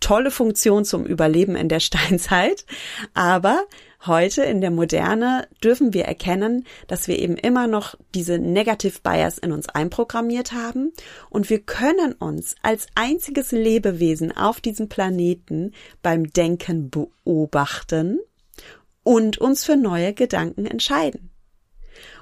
Tolle 0.00 0.30
Funktion 0.30 0.84
zum 0.84 1.04
Überleben 1.06 1.56
in 1.56 1.68
der 1.68 1.80
Steinzeit, 1.80 2.66
aber 3.14 3.64
Heute 4.06 4.44
in 4.44 4.60
der 4.60 4.70
Moderne 4.70 5.48
dürfen 5.64 5.92
wir 5.92 6.04
erkennen, 6.04 6.64
dass 6.86 7.08
wir 7.08 7.18
eben 7.18 7.36
immer 7.36 7.66
noch 7.66 7.96
diese 8.14 8.38
Negative 8.38 9.00
Bias 9.02 9.38
in 9.38 9.50
uns 9.50 9.68
einprogrammiert 9.68 10.52
haben 10.52 10.92
und 11.28 11.50
wir 11.50 11.60
können 11.60 12.12
uns 12.12 12.54
als 12.62 12.86
einziges 12.94 13.50
Lebewesen 13.50 14.36
auf 14.36 14.60
diesem 14.60 14.88
Planeten 14.88 15.72
beim 16.02 16.32
Denken 16.32 16.88
beobachten 16.88 18.20
und 19.02 19.38
uns 19.38 19.64
für 19.64 19.76
neue 19.76 20.14
Gedanken 20.14 20.66
entscheiden. 20.66 21.30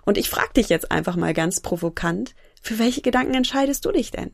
Und 0.07 0.17
ich 0.17 0.31
frage 0.31 0.55
dich 0.55 0.71
jetzt 0.71 0.91
einfach 0.91 1.17
mal 1.17 1.35
ganz 1.35 1.61
provokant, 1.61 2.35
für 2.63 2.79
welche 2.79 3.03
Gedanken 3.03 3.35
entscheidest 3.35 3.85
du 3.85 3.93
dich 3.93 4.11
denn? 4.11 4.33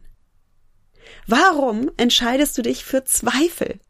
Warum 1.27 1.91
entscheidest 1.97 2.57
du 2.59 2.63
dich 2.63 2.85
für 2.85 3.03
Zweifel? 3.05 3.81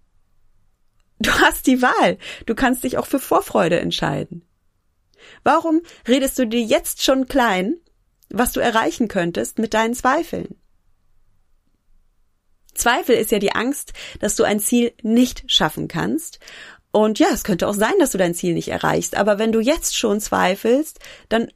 Du 1.21 1.31
hast 1.31 1.67
die 1.67 1.83
Wahl. 1.83 2.19
Du 2.47 2.55
kannst 2.55 2.83
dich 2.83 2.97
auch 2.97 3.07
für 3.07 3.19
Vorfreude 3.19 3.79
entscheiden. 3.79 4.43
Warum 5.45 5.83
redest 6.09 6.39
du 6.39 6.47
dir 6.47 6.63
jetzt 6.63 7.05
schon 7.05 7.27
klein, 7.27 7.77
was 8.31 8.53
du 8.53 8.61
erreichen 8.61 9.07
könntest 9.07 9.59
mit 9.59 9.75
deinen 9.75 9.95
Zweifeln? 9.95 10.57
Zweifel 12.75 13.17
ist 13.17 13.31
ja 13.31 13.39
die 13.39 13.53
Angst, 13.53 13.93
dass 14.21 14.37
du 14.37 14.45
ein 14.45 14.61
Ziel 14.61 14.93
nicht 15.03 15.45
schaffen 15.47 15.89
kannst. 15.89 16.41
Und 16.91 17.19
ja, 17.19 17.29
es 17.33 17.45
könnte 17.45 17.69
auch 17.69 17.75
sein, 17.75 17.95
dass 17.99 18.13
du 18.13 18.19
dein 18.19 18.35
Ziel 18.35 18.55
nicht 18.55 18.69
erreichst. 18.69 19.15
Aber 19.15 19.39
wenn 19.39 19.53
du 19.53 19.61
jetzt 19.61 19.97
schon 19.97 20.21
zweifelst, 20.21 21.01
dann 21.29 21.53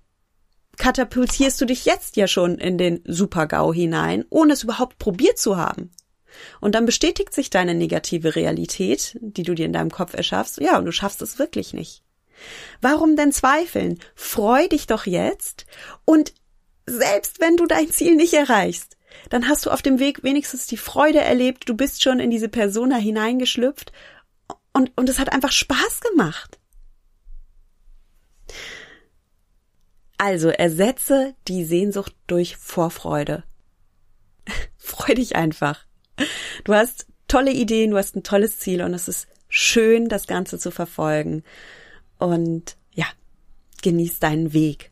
katapultierst 0.76 1.58
du 1.60 1.64
dich 1.64 1.86
jetzt 1.86 2.16
ja 2.16 2.26
schon 2.26 2.58
in 2.58 2.76
den 2.76 3.00
Supergau 3.06 3.72
hinein, 3.72 4.24
ohne 4.28 4.52
es 4.52 4.64
überhaupt 4.64 4.98
probiert 4.98 5.38
zu 5.38 5.56
haben. 5.56 5.90
Und 6.60 6.74
dann 6.74 6.86
bestätigt 6.86 7.34
sich 7.34 7.50
deine 7.50 7.74
negative 7.74 8.36
Realität, 8.36 9.16
die 9.20 9.42
du 9.42 9.54
dir 9.54 9.66
in 9.66 9.72
deinem 9.72 9.90
Kopf 9.90 10.14
erschaffst. 10.14 10.60
Ja, 10.60 10.78
und 10.78 10.84
du 10.84 10.92
schaffst 10.92 11.22
es 11.22 11.38
wirklich 11.38 11.72
nicht. 11.72 12.02
Warum 12.80 13.16
denn 13.16 13.32
zweifeln? 13.32 14.00
Freu 14.14 14.68
dich 14.68 14.86
doch 14.86 15.06
jetzt 15.06 15.66
und 16.04 16.34
selbst 16.86 17.40
wenn 17.40 17.56
du 17.56 17.66
dein 17.66 17.90
Ziel 17.90 18.16
nicht 18.16 18.34
erreichst, 18.34 18.96
dann 19.30 19.48
hast 19.48 19.66
du 19.66 19.70
auf 19.70 19.82
dem 19.82 19.98
Weg 19.98 20.22
wenigstens 20.22 20.66
die 20.66 20.76
Freude 20.76 21.20
erlebt, 21.20 21.68
du 21.68 21.74
bist 21.74 22.02
schon 22.02 22.20
in 22.20 22.30
diese 22.30 22.48
Persona 22.48 22.96
hineingeschlüpft 22.96 23.92
und, 24.72 24.92
und 24.96 25.08
es 25.08 25.18
hat 25.18 25.32
einfach 25.32 25.52
Spaß 25.52 26.00
gemacht. 26.00 26.58
Also 30.18 30.48
ersetze 30.48 31.34
die 31.48 31.64
Sehnsucht 31.64 32.14
durch 32.26 32.56
Vorfreude. 32.56 33.44
Freu 34.76 35.14
dich 35.14 35.36
einfach. 35.36 35.86
Du 36.64 36.74
hast 36.74 37.06
tolle 37.28 37.52
Ideen, 37.52 37.90
du 37.90 37.98
hast 37.98 38.16
ein 38.16 38.22
tolles 38.22 38.58
Ziel 38.58 38.82
und 38.82 38.94
es 38.94 39.08
ist 39.08 39.26
schön, 39.48 40.08
das 40.08 40.26
Ganze 40.26 40.58
zu 40.58 40.70
verfolgen. 40.70 41.42
Und 42.18 42.76
ja, 42.92 43.06
genieß 43.82 44.18
deinen 44.20 44.52
Weg. 44.52 44.90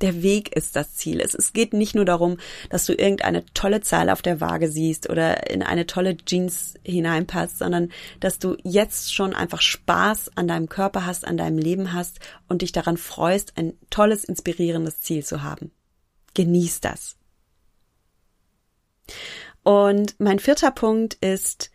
Der 0.00 0.22
Weg 0.22 0.54
ist 0.54 0.76
das 0.76 0.94
Ziel. 0.94 1.20
Es, 1.20 1.34
es 1.34 1.52
geht 1.52 1.72
nicht 1.72 1.96
nur 1.96 2.04
darum, 2.04 2.38
dass 2.70 2.86
du 2.86 2.92
irgendeine 2.92 3.44
tolle 3.52 3.80
Zahl 3.80 4.10
auf 4.10 4.22
der 4.22 4.40
Waage 4.40 4.70
siehst 4.70 5.10
oder 5.10 5.50
in 5.50 5.62
eine 5.62 5.86
tolle 5.86 6.16
Jeans 6.16 6.74
hineinpasst, 6.84 7.58
sondern 7.58 7.90
dass 8.20 8.38
du 8.38 8.56
jetzt 8.62 9.12
schon 9.12 9.34
einfach 9.34 9.60
Spaß 9.60 10.36
an 10.36 10.46
deinem 10.46 10.68
Körper 10.68 11.04
hast, 11.04 11.26
an 11.26 11.36
deinem 11.36 11.58
Leben 11.58 11.92
hast 11.92 12.20
und 12.48 12.62
dich 12.62 12.70
daran 12.70 12.96
freust, 12.96 13.54
ein 13.56 13.72
tolles, 13.90 14.22
inspirierendes 14.22 15.00
Ziel 15.00 15.24
zu 15.24 15.42
haben. 15.42 15.72
Genieß 16.34 16.80
das. 16.80 17.16
Und 19.68 20.18
mein 20.18 20.38
vierter 20.38 20.70
Punkt 20.70 21.12
ist 21.20 21.70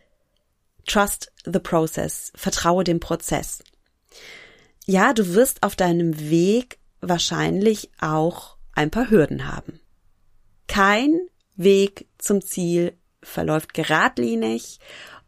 Trust 0.88 1.32
the 1.46 1.60
process. 1.60 2.32
Vertraue 2.34 2.84
dem 2.84 3.00
Prozess. 3.00 3.64
Ja, 4.88 5.14
du 5.14 5.36
wirst 5.36 5.62
auf 5.62 5.76
deinem 5.76 6.20
Weg 6.32 6.80
wahrscheinlich 7.02 7.92
auch 8.02 8.58
ein 8.74 8.90
paar 8.90 9.12
Hürden 9.12 9.48
haben. 9.48 9.80
Kein 10.68 11.20
Weg 11.56 12.08
zum 12.18 12.42
Ziel 12.42 12.98
verläuft 13.22 13.76
geradlinig 13.76 14.80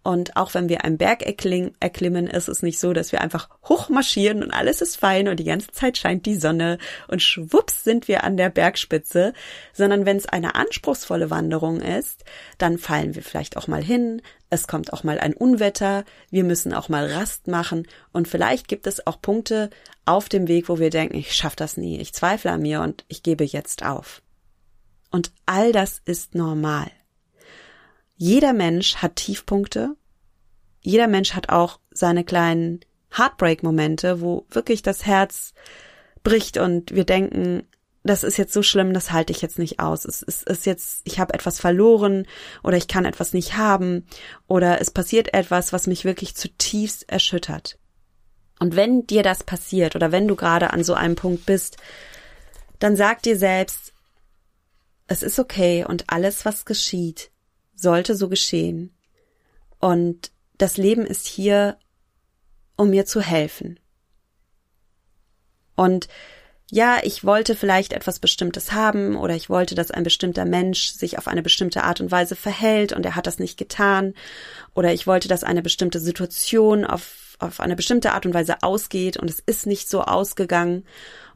und 0.06 0.38
auch 0.38 0.54
wenn 0.54 0.70
wir 0.70 0.86
einen 0.86 1.00
Berg 1.00 1.24
erklimmen, 1.24 2.28
ist 2.28 2.48
es 2.48 2.62
nicht 2.62 2.80
so, 2.80 2.94
dass 2.94 3.12
wir 3.12 3.22
einfach 3.22 3.50
hochmarschieren 3.68 4.44
und 4.44 4.52
alles 4.52 4.82
ist 4.82 4.98
fein 4.98 5.28
und 5.28 5.40
die 5.40 5.46
ganze 5.46 5.72
Zeit 5.72 5.98
scheint 5.98 6.28
die 6.28 6.36
Sonne 6.36 6.78
und 7.08 7.24
schwupps 7.24 7.84
sind 7.84 8.08
wir 8.08 8.24
an 8.24 8.38
der 8.38 8.52
Bergspitze, 8.52 9.34
sondern 9.74 10.06
wenn 10.06 10.18
es 10.18 10.28
eine 10.28 10.54
anspruchsvolle 10.54 11.32
Wanderung 11.32 11.82
ist, 11.82 12.24
dann 12.60 12.78
fallen 12.78 13.16
wir 13.16 13.24
vielleicht 13.24 13.58
auch 13.58 13.68
mal 13.68 13.84
hin, 13.84 14.22
es 14.52 14.68
kommt 14.68 14.94
auch 14.94 15.04
mal 15.04 15.18
ein 15.18 15.34
Unwetter, 15.34 16.06
wir 16.30 16.44
müssen 16.44 16.72
auch 16.76 16.88
mal 16.88 17.12
Rast 17.12 17.48
machen. 17.48 17.88
Und 18.14 18.28
vielleicht 18.28 18.68
gibt 18.68 18.86
es 18.86 19.08
auch 19.08 19.20
Punkte 19.20 19.72
auf 20.06 20.30
dem 20.30 20.48
Weg, 20.48 20.70
wo 20.70 20.78
wir 20.78 20.92
denken, 20.92 21.18
ich 21.18 21.34
schaffe 21.34 21.56
das 21.56 21.78
nie, 21.78 22.00
ich 22.00 22.14
zweifle 22.14 22.52
an 22.52 22.62
mir 22.62 22.82
und 22.82 23.06
ich 23.08 23.24
gebe 23.24 23.44
jetzt 23.44 23.84
auf. 23.84 24.22
Und 25.10 25.32
all 25.48 25.72
das 25.72 26.00
ist 26.06 26.36
normal. 26.36 26.92
Jeder 28.16 28.54
Mensch 28.54 28.98
hat 28.98 29.18
Tiefpunkte. 29.18 29.96
Jeder 30.82 31.08
Mensch 31.08 31.34
hat 31.34 31.50
auch 31.50 31.80
seine 31.92 32.24
kleinen 32.24 32.80
Heartbreak-Momente, 33.12 34.22
wo 34.22 34.46
wirklich 34.50 34.82
das 34.82 35.06
Herz 35.06 35.54
bricht 36.24 36.58
und 36.58 36.92
wir 36.92 37.06
denken, 37.06 37.68
das 38.04 38.24
ist 38.24 38.38
jetzt 38.38 38.54
so 38.54 38.62
schlimm, 38.62 38.94
das 38.94 39.12
halte 39.12 39.34
ich 39.34 39.42
jetzt 39.42 39.58
nicht 39.58 39.80
aus. 39.80 40.06
Es 40.06 40.22
ist, 40.22 40.48
ist 40.48 40.66
jetzt, 40.66 41.02
ich 41.06 41.20
habe 41.20 41.34
etwas 41.34 41.60
verloren 41.60 42.28
oder 42.64 42.78
ich 42.78 42.88
kann 42.88 43.06
etwas 43.06 43.34
nicht 43.34 43.58
haben 43.58 44.06
oder 44.48 44.80
es 44.80 44.92
passiert 44.92 45.34
etwas, 45.34 45.74
was 45.74 45.88
mich 45.88 46.06
wirklich 46.06 46.36
zutiefst 46.36 47.10
erschüttert. 47.10 47.80
Und 48.60 48.76
wenn 48.76 49.08
dir 49.08 49.24
das 49.24 49.44
passiert 49.44 49.96
oder 49.96 50.12
wenn 50.12 50.28
du 50.28 50.36
gerade 50.36 50.72
an 50.72 50.84
so 50.84 50.94
einem 50.94 51.16
Punkt 51.16 51.46
bist, 51.46 51.78
dann 52.80 52.96
sag 52.96 53.24
dir 53.24 53.38
selbst, 53.38 53.94
es 55.08 55.24
ist 55.24 55.40
okay 55.40 55.84
und 55.84 56.06
alles, 56.08 56.46
was 56.46 56.66
geschieht, 56.66 57.32
sollte 57.76 58.16
so 58.16 58.30
geschehen. 58.30 58.96
Und 59.80 60.32
das 60.58 60.78
Leben 60.78 61.06
ist 61.06 61.28
hier, 61.28 61.78
um 62.76 62.90
mir 62.90 63.06
zu 63.06 63.22
helfen. 63.22 63.80
Und 65.76 66.08
ja, 66.72 66.98
ich 67.04 67.24
wollte 67.24 67.56
vielleicht 67.56 67.94
etwas 67.94 68.20
Bestimmtes 68.20 68.72
haben 68.72 69.16
oder 69.16 69.36
ich 69.36 69.50
wollte, 69.50 69.76
dass 69.76 69.92
ein 69.92 70.04
bestimmter 70.04 70.46
Mensch 70.46 70.94
sich 70.94 71.18
auf 71.18 71.28
eine 71.28 71.44
bestimmte 71.44 71.84
Art 71.84 72.02
und 72.02 72.10
Weise 72.12 72.36
verhält 72.36 72.92
und 72.92 73.06
er 73.06 73.16
hat 73.16 73.28
das 73.28 73.38
nicht 73.38 73.58
getan 73.58 74.16
oder 74.74 74.92
ich 74.92 75.06
wollte, 75.06 75.28
dass 75.28 75.44
eine 75.44 75.62
bestimmte 75.62 76.00
Situation 76.00 76.84
auf, 76.84 77.38
auf 77.38 77.60
eine 77.60 77.76
bestimmte 77.76 78.14
Art 78.14 78.26
und 78.26 78.34
Weise 78.34 78.64
ausgeht 78.64 79.18
und 79.18 79.30
es 79.30 79.40
ist 79.40 79.68
nicht 79.68 79.88
so 79.90 80.02
ausgegangen 80.02 80.86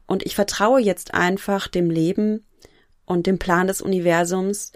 und 0.06 0.26
ich 0.26 0.34
vertraue 0.34 0.80
jetzt 0.80 1.14
einfach 1.14 1.68
dem 1.68 1.90
Leben 1.90 2.44
und 3.04 3.28
dem 3.28 3.38
Plan 3.38 3.68
des 3.68 3.82
Universums 3.82 4.72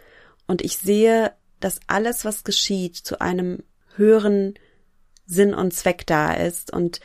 und 0.46 0.62
ich 0.62 0.79
sehe 0.79 1.33
dass 1.64 1.81
alles, 1.87 2.27
was 2.27 2.44
geschieht, 2.44 2.94
zu 2.94 3.22
einem 3.22 3.62
höheren 3.96 4.53
Sinn 5.24 5.55
und 5.55 5.72
Zweck 5.72 6.07
da 6.07 6.35
ist 6.35 6.70
und 6.70 7.00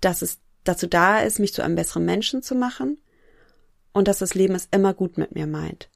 dass 0.00 0.22
es 0.22 0.38
dazu 0.62 0.86
da 0.86 1.18
ist, 1.18 1.40
mich 1.40 1.52
zu 1.52 1.62
einem 1.62 1.74
besseren 1.74 2.04
Menschen 2.04 2.40
zu 2.40 2.54
machen 2.54 2.98
und 3.92 4.06
dass 4.06 4.18
das 4.18 4.34
Leben 4.34 4.54
es 4.54 4.68
immer 4.70 4.94
gut 4.94 5.18
mit 5.18 5.34
mir 5.34 5.48
meint. 5.48 5.90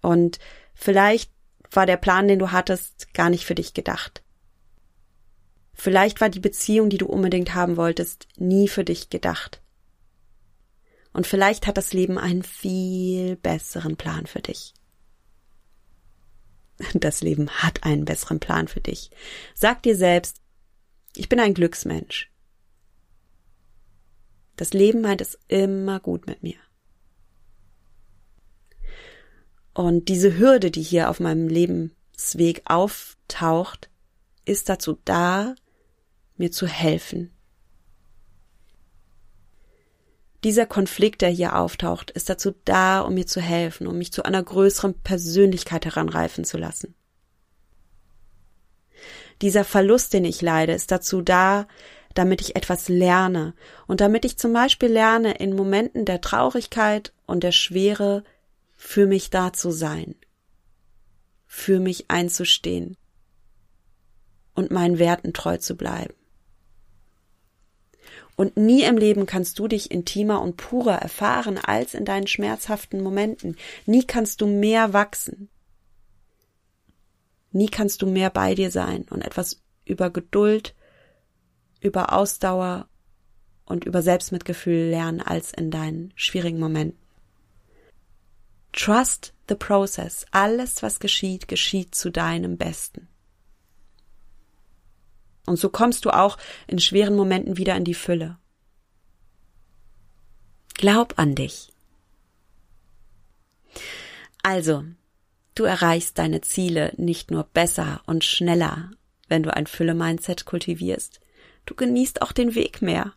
Und 0.00 0.38
vielleicht 0.74 1.32
war 1.72 1.86
der 1.86 1.96
Plan, 1.96 2.28
den 2.28 2.38
du 2.38 2.52
hattest, 2.52 3.12
gar 3.14 3.30
nicht 3.30 3.46
für 3.46 3.56
dich 3.56 3.74
gedacht. 3.74 4.22
Vielleicht 5.72 6.20
war 6.20 6.28
die 6.28 6.38
Beziehung, 6.38 6.88
die 6.88 6.98
du 6.98 7.06
unbedingt 7.06 7.56
haben 7.56 7.76
wolltest, 7.76 8.28
nie 8.36 8.68
für 8.68 8.84
dich 8.84 9.10
gedacht. 9.10 9.60
Und 11.12 11.26
vielleicht 11.26 11.66
hat 11.66 11.78
das 11.78 11.92
Leben 11.92 12.16
einen 12.16 12.44
viel 12.44 13.34
besseren 13.34 13.96
Plan 13.96 14.26
für 14.26 14.40
dich. 14.40 14.72
Das 16.94 17.22
Leben 17.22 17.50
hat 17.50 17.84
einen 17.84 18.04
besseren 18.04 18.40
Plan 18.40 18.68
für 18.68 18.80
dich. 18.80 19.10
Sag 19.54 19.82
dir 19.82 19.96
selbst, 19.96 20.40
ich 21.16 21.28
bin 21.28 21.40
ein 21.40 21.54
Glücksmensch. 21.54 22.30
Das 24.56 24.72
Leben 24.72 25.00
meint 25.00 25.20
es 25.20 25.38
immer 25.48 25.98
gut 26.00 26.26
mit 26.26 26.42
mir. 26.42 26.56
Und 29.74 30.08
diese 30.08 30.38
Hürde, 30.38 30.70
die 30.70 30.82
hier 30.82 31.10
auf 31.10 31.18
meinem 31.18 31.48
Lebensweg 31.48 32.62
auftaucht, 32.64 33.90
ist 34.44 34.68
dazu 34.68 34.96
da, 35.04 35.56
mir 36.36 36.52
zu 36.52 36.68
helfen. 36.68 37.33
Dieser 40.44 40.66
Konflikt, 40.66 41.22
der 41.22 41.30
hier 41.30 41.56
auftaucht, 41.56 42.10
ist 42.10 42.28
dazu 42.28 42.54
da, 42.66 43.00
um 43.00 43.14
mir 43.14 43.26
zu 43.26 43.40
helfen, 43.40 43.86
um 43.86 43.96
mich 43.96 44.12
zu 44.12 44.24
einer 44.24 44.42
größeren 44.42 44.92
Persönlichkeit 45.00 45.86
heranreifen 45.86 46.44
zu 46.44 46.58
lassen. 46.58 46.94
Dieser 49.40 49.64
Verlust, 49.64 50.12
den 50.12 50.26
ich 50.26 50.42
leide, 50.42 50.72
ist 50.72 50.90
dazu 50.90 51.22
da, 51.22 51.66
damit 52.12 52.42
ich 52.42 52.56
etwas 52.56 52.88
lerne 52.88 53.54
und 53.86 54.02
damit 54.02 54.26
ich 54.26 54.36
zum 54.36 54.52
Beispiel 54.52 54.90
lerne, 54.90 55.38
in 55.38 55.56
Momenten 55.56 56.04
der 56.04 56.20
Traurigkeit 56.20 57.14
und 57.26 57.42
der 57.42 57.52
Schwere 57.52 58.22
für 58.76 59.06
mich 59.06 59.30
da 59.30 59.52
zu 59.54 59.70
sein, 59.70 60.14
für 61.46 61.80
mich 61.80 62.10
einzustehen 62.10 62.98
und 64.54 64.70
meinen 64.70 64.98
Werten 64.98 65.32
treu 65.32 65.56
zu 65.56 65.74
bleiben. 65.74 66.14
Und 68.36 68.56
nie 68.56 68.82
im 68.82 68.96
Leben 68.96 69.26
kannst 69.26 69.58
du 69.58 69.68
dich 69.68 69.90
intimer 69.90 70.42
und 70.42 70.56
purer 70.56 70.96
erfahren 70.96 71.58
als 71.58 71.94
in 71.94 72.04
deinen 72.04 72.26
schmerzhaften 72.26 73.02
Momenten. 73.02 73.56
Nie 73.86 74.04
kannst 74.04 74.40
du 74.40 74.46
mehr 74.46 74.92
wachsen. 74.92 75.48
Nie 77.52 77.68
kannst 77.68 78.02
du 78.02 78.06
mehr 78.06 78.30
bei 78.30 78.56
dir 78.56 78.72
sein 78.72 79.06
und 79.10 79.22
etwas 79.22 79.62
über 79.84 80.10
Geduld, 80.10 80.74
über 81.80 82.12
Ausdauer 82.12 82.88
und 83.64 83.84
über 83.84 84.02
Selbstmitgefühl 84.02 84.88
lernen 84.88 85.20
als 85.20 85.52
in 85.52 85.70
deinen 85.70 86.12
schwierigen 86.16 86.58
Momenten. 86.58 86.98
Trust 88.72 89.32
the 89.48 89.54
process. 89.54 90.26
Alles, 90.32 90.82
was 90.82 90.98
geschieht, 90.98 91.46
geschieht 91.46 91.94
zu 91.94 92.10
deinem 92.10 92.56
Besten. 92.56 93.08
Und 95.46 95.58
so 95.58 95.68
kommst 95.68 96.04
du 96.04 96.10
auch 96.10 96.38
in 96.66 96.78
schweren 96.78 97.16
Momenten 97.16 97.56
wieder 97.56 97.76
in 97.76 97.84
die 97.84 97.94
Fülle. 97.94 98.38
Glaub 100.74 101.18
an 101.18 101.34
dich. 101.34 101.72
Also, 104.42 104.84
du 105.54 105.64
erreichst 105.64 106.18
deine 106.18 106.40
Ziele 106.40 106.92
nicht 106.96 107.30
nur 107.30 107.44
besser 107.44 108.02
und 108.06 108.24
schneller, 108.24 108.90
wenn 109.28 109.42
du 109.42 109.54
ein 109.54 109.66
Fülle-Mindset 109.66 110.44
kultivierst, 110.44 111.20
du 111.66 111.74
genießt 111.74 112.22
auch 112.22 112.32
den 112.32 112.54
Weg 112.54 112.82
mehr. 112.82 113.14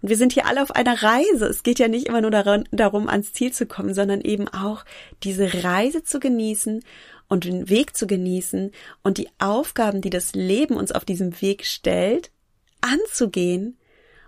Und 0.00 0.08
wir 0.08 0.16
sind 0.16 0.32
hier 0.32 0.46
alle 0.46 0.62
auf 0.62 0.70
einer 0.70 1.02
Reise. 1.02 1.46
Es 1.46 1.62
geht 1.62 1.78
ja 1.78 1.88
nicht 1.88 2.06
immer 2.06 2.20
nur 2.20 2.30
darum, 2.30 3.08
ans 3.08 3.32
Ziel 3.32 3.52
zu 3.52 3.66
kommen, 3.66 3.94
sondern 3.94 4.20
eben 4.20 4.48
auch 4.48 4.84
diese 5.22 5.62
Reise 5.64 6.02
zu 6.02 6.20
genießen 6.20 6.82
und 7.30 7.44
den 7.44 7.68
Weg 7.68 7.96
zu 7.96 8.08
genießen 8.08 8.72
und 9.02 9.16
die 9.16 9.30
Aufgaben, 9.38 10.02
die 10.02 10.10
das 10.10 10.34
Leben 10.34 10.76
uns 10.76 10.90
auf 10.90 11.04
diesem 11.04 11.40
Weg 11.40 11.64
stellt, 11.64 12.32
anzugehen 12.80 13.78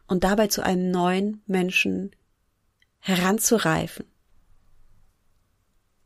und 0.07 0.23
dabei 0.23 0.47
zu 0.47 0.63
einem 0.63 0.91
neuen 0.93 1.43
Menschen 1.47 2.15
heranzureifen. 3.01 4.07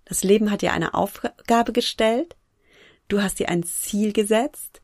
Das 0.07 0.25
Leben 0.25 0.51
hat 0.51 0.63
dir 0.63 0.73
eine 0.73 0.95
Aufgabe 0.95 1.73
gestellt, 1.73 2.35
du 3.09 3.21
hast 3.21 3.41
dir 3.41 3.51
ein 3.51 3.63
Ziel 3.63 4.15
gesetzt 4.15 4.81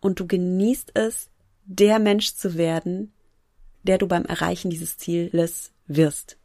und 0.00 0.20
du 0.20 0.26
genießt 0.26 0.92
es, 0.94 1.30
der 1.64 1.98
Mensch 1.98 2.34
zu 2.34 2.58
werden, 2.58 3.14
der 3.84 3.96
du 3.96 4.06
beim 4.06 4.26
Erreichen 4.26 4.68
dieses 4.68 4.98
Zieles 4.98 5.72
wirst. 5.86 6.36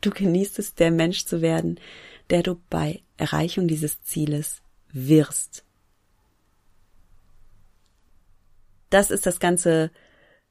Du 0.00 0.10
genießt 0.10 0.58
es, 0.58 0.74
der 0.74 0.90
Mensch 0.90 1.26
zu 1.26 1.42
werden, 1.42 1.78
der 2.30 2.42
du 2.42 2.60
bei 2.70 3.02
Erreichung 3.16 3.68
dieses 3.68 4.02
Zieles 4.02 4.62
wirst. 4.92 5.64
Das 8.90 9.10
ist 9.10 9.26
das 9.26 9.40
ganze 9.40 9.90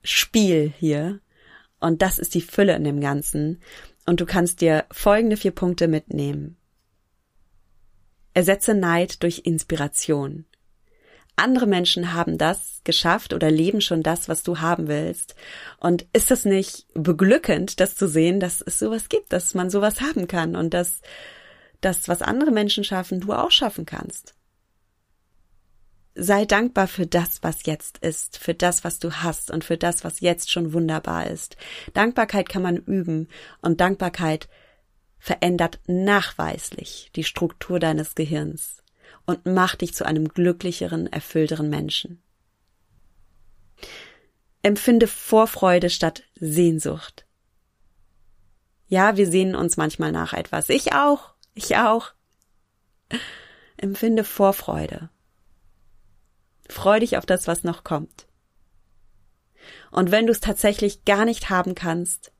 Spiel 0.03 0.73
hier. 0.77 1.19
Und 1.79 2.01
das 2.01 2.17
ist 2.19 2.33
die 2.33 2.41
Fülle 2.41 2.75
in 2.75 2.83
dem 2.83 3.01
Ganzen. 3.01 3.61
Und 4.05 4.19
du 4.19 4.25
kannst 4.25 4.61
dir 4.61 4.85
folgende 4.91 5.37
vier 5.37 5.51
Punkte 5.51 5.87
mitnehmen. 5.87 6.57
Ersetze 8.33 8.73
Neid 8.73 9.21
durch 9.23 9.39
Inspiration 9.45 10.45
andere 11.37 11.67
Menschen 11.67 12.13
haben 12.13 12.37
das 12.37 12.81
geschafft 12.83 13.31
oder 13.31 13.49
leben 13.49 13.79
schon 13.79 14.03
das, 14.03 14.27
was 14.27 14.43
du 14.43 14.59
haben 14.59 14.87
willst. 14.87 15.35
Und 15.79 16.07
ist 16.11 16.31
das 16.31 16.45
nicht 16.45 16.87
beglückend, 16.93 17.79
das 17.79 17.95
zu 17.95 18.07
sehen, 18.07 18.39
dass 18.39 18.61
es 18.61 18.79
sowas 18.79 19.07
gibt, 19.07 19.31
dass 19.31 19.53
man 19.53 19.69
sowas 19.69 20.01
haben 20.01 20.27
kann 20.27 20.55
und 20.55 20.73
dass 20.73 21.01
das, 21.81 22.07
was 22.07 22.21
andere 22.21 22.51
Menschen 22.51 22.83
schaffen, 22.83 23.21
du 23.21 23.33
auch 23.33 23.51
schaffen 23.51 23.85
kannst? 23.85 24.33
Sei 26.15 26.45
dankbar 26.45 26.87
für 26.87 27.05
das, 27.05 27.43
was 27.43 27.65
jetzt 27.65 27.99
ist, 27.99 28.39
für 28.39 28.55
das, 28.55 28.83
was 28.83 28.97
du 28.97 29.11
hast 29.11 29.51
und 29.51 29.63
für 29.63 29.77
das, 29.77 30.03
was 30.03 30.19
jetzt 30.19 30.51
schon 30.51 30.73
wunderbar 30.73 31.27
ist. 31.27 31.57
Dankbarkeit 31.93 32.49
kann 32.49 32.63
man 32.63 32.77
üben 32.77 33.27
und 33.61 33.79
Dankbarkeit 33.79 34.49
verändert 35.19 35.79
nachweislich 35.85 37.11
die 37.15 37.23
Struktur 37.23 37.79
deines 37.79 38.15
Gehirns 38.15 38.83
und 39.27 39.45
mach 39.45 39.75
dich 39.75 39.93
zu 39.93 40.05
einem 40.05 40.29
glücklicheren, 40.29 41.05
erfüllteren 41.05 41.69
Menschen. 41.69 42.23
Empfinde 44.63 45.07
Vorfreude 45.07 45.89
statt 45.89 46.23
Sehnsucht. 46.35 47.25
Ja, 48.87 49.17
wir 49.17 49.27
sehnen 49.27 49.55
uns 49.55 49.77
manchmal 49.77 50.11
nach 50.11 50.33
etwas. 50.33 50.69
Ich 50.69 50.93
auch. 50.93 51.33
Ich 51.57 51.75
auch. 51.75 52.13
Empfinde 53.77 54.23
Vorfreude. 54.23 55.09
Freu 56.69 56.99
dich 56.99 57.17
auf 57.17 57.25
das, 57.25 57.47
was 57.47 57.63
noch 57.63 57.83
kommt. 57.83 58.27
Und 59.91 60.11
wenn 60.11 60.27
du 60.27 60.31
es 60.31 60.39
tatsächlich 60.39 61.05
gar 61.05 61.25
nicht 61.25 61.49
haben 61.49 61.75
kannst, 61.75 62.31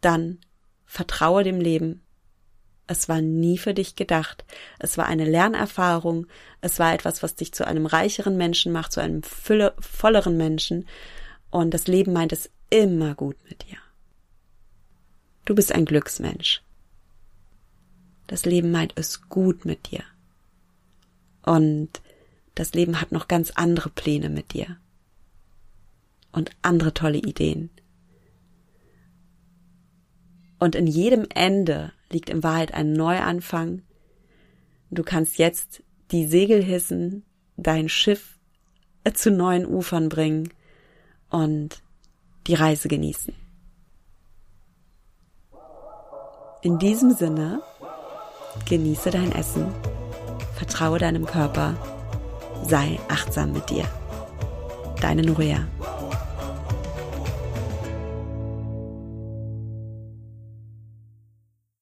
dann 0.00 0.38
vertraue 0.86 1.44
dem 1.44 1.60
Leben 1.60 2.02
es 2.90 3.08
war 3.08 3.20
nie 3.20 3.56
für 3.56 3.72
dich 3.72 3.94
gedacht. 3.94 4.44
Es 4.80 4.98
war 4.98 5.06
eine 5.06 5.24
Lernerfahrung. 5.24 6.26
Es 6.60 6.80
war 6.80 6.92
etwas, 6.92 7.22
was 7.22 7.36
dich 7.36 7.54
zu 7.54 7.64
einem 7.64 7.86
reicheren 7.86 8.36
Menschen 8.36 8.72
macht, 8.72 8.90
zu 8.90 9.00
einem 9.00 9.22
fülle, 9.22 9.76
volleren 9.78 10.36
Menschen. 10.36 10.88
Und 11.50 11.72
das 11.72 11.86
Leben 11.86 12.12
meint 12.12 12.32
es 12.32 12.50
immer 12.68 13.14
gut 13.14 13.36
mit 13.48 13.62
dir. 13.62 13.78
Du 15.44 15.54
bist 15.54 15.70
ein 15.70 15.84
Glücksmensch. 15.84 16.64
Das 18.30 18.44
Leben 18.44 18.70
meint 18.70 18.92
es 18.94 19.28
gut 19.28 19.64
mit 19.64 19.90
dir. 19.90 20.04
Und 21.42 22.00
das 22.54 22.74
Leben 22.74 23.00
hat 23.00 23.10
noch 23.10 23.26
ganz 23.26 23.50
andere 23.56 23.90
Pläne 23.90 24.28
mit 24.28 24.52
dir. 24.52 24.76
Und 26.30 26.52
andere 26.62 26.94
tolle 26.94 27.18
Ideen. 27.18 27.70
Und 30.60 30.76
in 30.76 30.86
jedem 30.86 31.26
Ende 31.34 31.92
liegt 32.08 32.30
in 32.30 32.44
Wahrheit 32.44 32.72
ein 32.72 32.92
Neuanfang. 32.92 33.82
Du 34.92 35.02
kannst 35.02 35.36
jetzt 35.38 35.82
die 36.12 36.24
Segel 36.24 36.62
hissen, 36.62 37.24
dein 37.56 37.88
Schiff 37.88 38.38
zu 39.12 39.32
neuen 39.32 39.66
Ufern 39.66 40.08
bringen 40.08 40.50
und 41.30 41.82
die 42.46 42.54
Reise 42.54 42.86
genießen. 42.86 43.34
In 46.62 46.78
diesem 46.78 47.10
Sinne, 47.10 47.60
genieße 48.68 49.10
dein 49.10 49.32
Essen, 49.32 49.66
vertraue 50.56 50.98
deinem 50.98 51.26
Körper, 51.26 51.74
sei 52.66 52.98
achtsam 53.08 53.52
mit 53.52 53.68
dir. 53.70 53.84
Deine 55.00 55.22
Nuria. 55.22 55.66